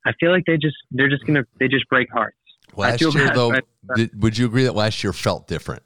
[0.05, 2.37] I feel like they just they're just gonna they just break hearts.
[2.75, 3.53] Last year, bad, though,
[3.95, 5.83] did, would you agree that last year felt different?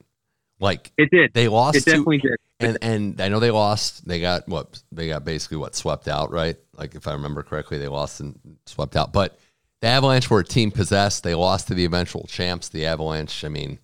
[0.59, 1.33] Like It did.
[1.33, 2.35] they lost It to definitely did.
[2.59, 4.07] and and I know they lost.
[4.07, 6.57] They got what they got basically what swept out, right?
[6.77, 9.11] Like if I remember correctly, they lost and swept out.
[9.13, 9.39] But
[9.81, 11.23] the Avalanche were a team possessed.
[11.23, 12.69] They lost to the eventual champs.
[12.69, 13.79] The Avalanche, I mean,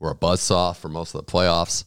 [0.00, 1.84] were a buzzsaw for most of the playoffs.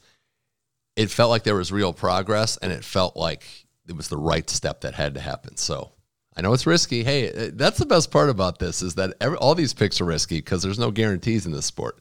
[0.95, 3.43] It felt like there was real progress, and it felt like
[3.88, 5.57] it was the right step that had to happen.
[5.57, 5.91] So
[6.36, 7.03] I know it's risky.
[7.03, 10.05] Hey, uh, that's the best part about this is that every, all these picks are
[10.05, 11.99] risky because there's no guarantees in this sport.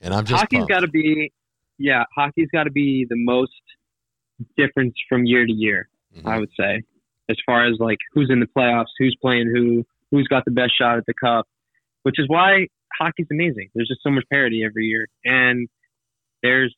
[0.00, 1.32] And I'm just hockey's got to be,
[1.78, 3.52] yeah, hockey's got to be the most
[4.56, 5.88] difference from year to year.
[6.16, 6.26] Mm-hmm.
[6.26, 6.82] I would say,
[7.28, 10.72] as far as like who's in the playoffs, who's playing who, who's got the best
[10.76, 11.46] shot at the cup,
[12.02, 12.66] which is why
[13.00, 13.70] hockey's amazing.
[13.74, 15.68] There's just so much parity every year, and
[16.42, 16.74] there's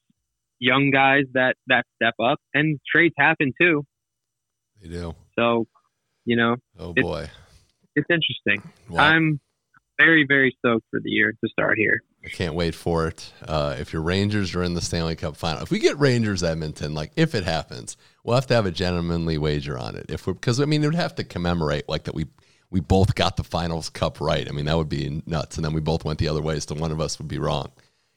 [0.58, 3.84] young guys that that step up, and trades happen too.
[4.80, 5.14] They do.
[5.38, 5.66] So,
[6.24, 6.56] you know.
[6.78, 7.28] Oh boy.
[7.94, 8.72] It's, it's interesting.
[8.88, 9.04] Wow.
[9.04, 9.40] I'm
[9.98, 12.02] very very stoked for the year to start here.
[12.24, 13.32] I can't wait for it.
[13.46, 16.94] Uh, if your Rangers are in the Stanley Cup final, if we get Rangers Edmonton,
[16.94, 20.06] like if it happens, we'll have to have a gentlemanly wager on it.
[20.08, 22.26] If we're because I mean it would have to commemorate like that we
[22.72, 24.48] we both got the finals cup right.
[24.48, 26.74] I mean that would be nuts, and then we both went the other way, so
[26.74, 27.70] one of us would be wrong.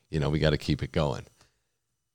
[0.10, 1.26] You know, we got to keep it going.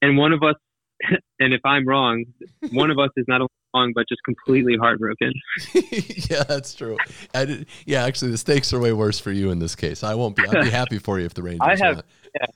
[0.01, 0.55] And one of us,
[1.38, 2.24] and if I'm wrong,
[2.72, 3.43] one of us is not
[3.74, 5.32] wrong, but just completely heartbroken.
[5.74, 6.97] yeah, that's true.
[7.34, 10.03] Did, yeah, actually, the stakes are way worse for you in this case.
[10.03, 10.47] I won't be.
[10.47, 11.61] I'll be happy for you if the Rangers.
[11.62, 12.03] I have.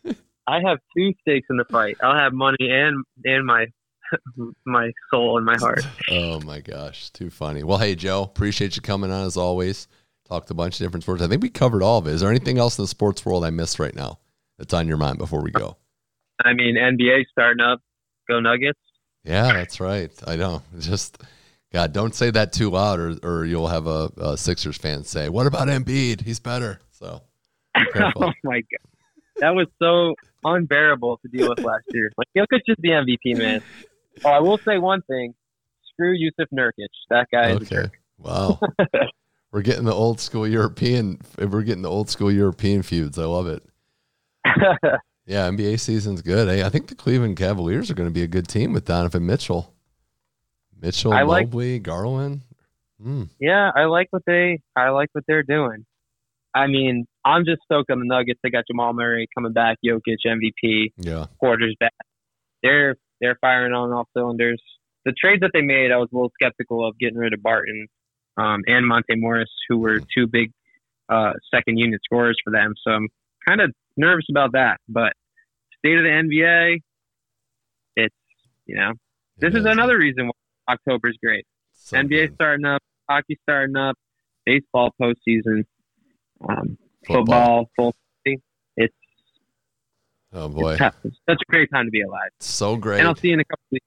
[0.04, 0.12] Yeah,
[0.46, 1.98] I have two stakes in the fight.
[2.02, 3.66] I'll have money and and my
[4.66, 5.86] my soul and my heart.
[6.10, 7.62] oh my gosh, too funny.
[7.62, 9.88] Well, hey Joe, appreciate you coming on as always.
[10.28, 11.22] Talked a bunch of different sports.
[11.22, 12.12] I think we covered all of it.
[12.12, 14.18] Is there anything else in the sports world I missed right now
[14.58, 15.76] that's on your mind before we go?
[16.42, 17.80] I mean, NBA starting up.
[18.28, 18.78] Go Nuggets.
[19.22, 20.10] Yeah, that's right.
[20.26, 20.62] I know.
[20.78, 21.22] Just
[21.72, 25.28] God, don't say that too loud, or or you'll have a, a Sixers fan say,
[25.28, 26.22] "What about Embiid?
[26.22, 27.22] He's better." So,
[27.76, 28.90] oh my god,
[29.36, 32.12] that was so unbearable to deal with last year.
[32.16, 33.62] Like Jokic is the MVP, man.
[34.24, 35.34] Oh, I will say one thing:
[35.94, 36.88] screw Jusuf Nurkic.
[37.10, 37.90] That guy is okay.
[38.18, 38.60] Wow.
[39.52, 41.20] we're getting the old school European.
[41.38, 43.18] We're getting the old school European feuds.
[43.18, 43.62] I love it.
[45.26, 46.48] yeah, NBA season's good.
[46.48, 49.26] Hey, I think the Cleveland Cavaliers are going to be a good team with Donovan
[49.26, 49.72] Mitchell.
[50.80, 52.42] Mitchell, I Mobley, like, Garland.
[53.02, 53.28] Mm.
[53.40, 54.60] Yeah, I like what they.
[54.76, 55.86] I like what they're doing.
[56.54, 58.38] I mean, I'm just stoked on the Nuggets.
[58.42, 60.92] They got Jamal Murray coming back, Jokic MVP.
[60.96, 61.94] Yeah, Porter's back.
[62.62, 64.62] They're they're firing on all cylinders.
[65.04, 67.86] The trades that they made, I was a little skeptical of getting rid of Barton
[68.36, 70.50] um, and Monte Morris, who were two big
[71.08, 72.74] uh, second unit scorers for them.
[72.82, 73.08] So I'm
[73.46, 74.78] kind of nervous about that.
[74.88, 75.12] But
[75.78, 76.80] state of the NBA,
[77.96, 78.14] it's
[78.66, 78.92] you know
[79.38, 81.44] this is another reason why October is great.
[81.72, 82.34] So NBA good.
[82.34, 83.96] starting up, hockey starting up,
[84.46, 85.64] baseball postseason,
[86.48, 87.16] um, football.
[87.16, 87.94] football full.
[90.34, 90.92] Oh boy, such
[91.28, 92.30] a great time to be alive.
[92.40, 93.86] So great, and I'll see you in a couple weeks.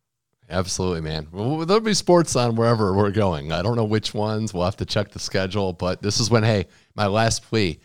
[0.49, 1.27] Absolutely, man.
[1.31, 3.51] Well, there'll be sports on wherever we're going.
[3.51, 4.53] I don't know which ones.
[4.53, 5.73] We'll have to check the schedule.
[5.73, 7.79] But this is when, hey, my last plea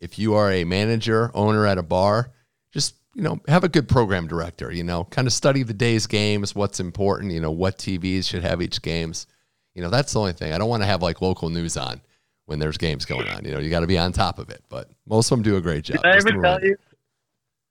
[0.00, 2.32] if you are a manager, owner at a bar,
[2.72, 6.06] just you know, have a good program director, you know, kind of study the day's
[6.06, 9.26] games, what's important, you know, what TVs should have each games.
[9.74, 10.52] You know, that's the only thing.
[10.52, 12.00] I don't want to have like local news on
[12.46, 13.44] when there's games going on.
[13.44, 14.62] You know, you got to be on top of it.
[14.68, 16.02] But most of them do a great job.
[16.02, 16.76] Did I ever tell you?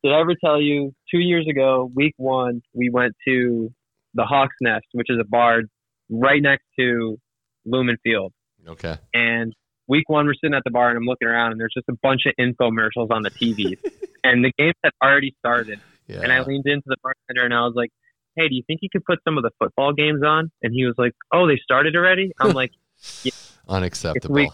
[0.04, 3.72] Did I ever tell you two years ago, week one, we went to
[4.14, 5.62] the Hawks Nest, which is a bar
[6.10, 7.18] right next to
[7.66, 8.34] Lumen Field.
[8.68, 8.98] Okay.
[9.14, 9.54] And
[9.88, 11.98] week one, we're sitting at the bar and I'm looking around and there's just a
[12.02, 13.80] bunch of infomercials on the TVs.
[14.24, 15.80] and the game had already started.
[16.08, 16.22] Yeah.
[16.22, 17.90] And I leaned into the bartender and I was like,
[18.36, 20.52] hey, do you think you could put some of the football games on?
[20.62, 22.32] And he was like, oh, they started already?
[22.40, 22.72] I'm like,
[23.24, 23.32] yeah.
[23.68, 24.48] Unacceptable.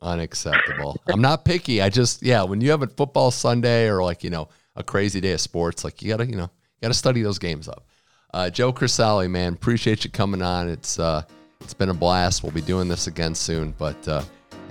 [0.00, 1.00] Unacceptable.
[1.06, 1.80] I'm not picky.
[1.82, 5.20] I just, yeah, when you have a football Sunday or like, you know, a crazy
[5.20, 7.68] day of sports, like you got to, you know, you got to study those games
[7.68, 7.86] up.
[8.32, 10.68] Uh, Joe Crisali, man, appreciate you coming on.
[10.68, 11.22] It's, uh,
[11.60, 12.42] it's been a blast.
[12.42, 14.22] We'll be doing this again soon, but, uh,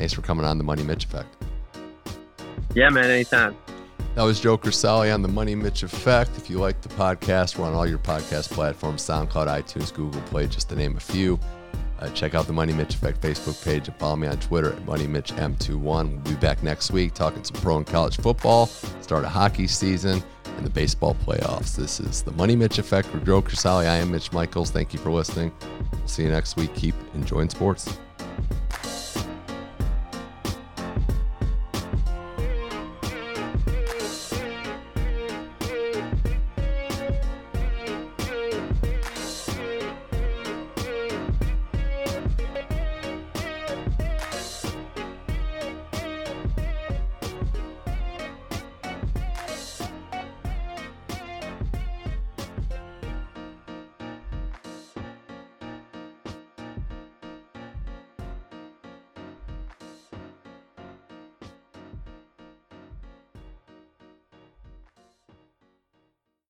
[0.01, 1.27] Thanks for coming on the Money Mitch Effect.
[2.73, 3.55] Yeah, man, anytime.
[4.15, 6.31] That was Joe Crisali on the Money Mitch Effect.
[6.37, 10.47] If you like the podcast, we're on all your podcast platforms SoundCloud, iTunes, Google Play,
[10.47, 11.39] just to name a few.
[12.01, 14.79] Uh, check out the Money Mitch Effect Facebook page and follow me on Twitter at
[14.85, 15.79] MoneyMitchM21.
[15.79, 18.65] We'll be back next week talking some pro and college football,
[19.01, 20.23] start a hockey season,
[20.57, 21.75] and the baseball playoffs.
[21.75, 23.85] This is the Money Mitch Effect with Joe Crisali.
[23.85, 24.71] I am Mitch Michaels.
[24.71, 25.51] Thank you for listening.
[26.07, 26.73] see you next week.
[26.73, 27.99] Keep enjoying sports.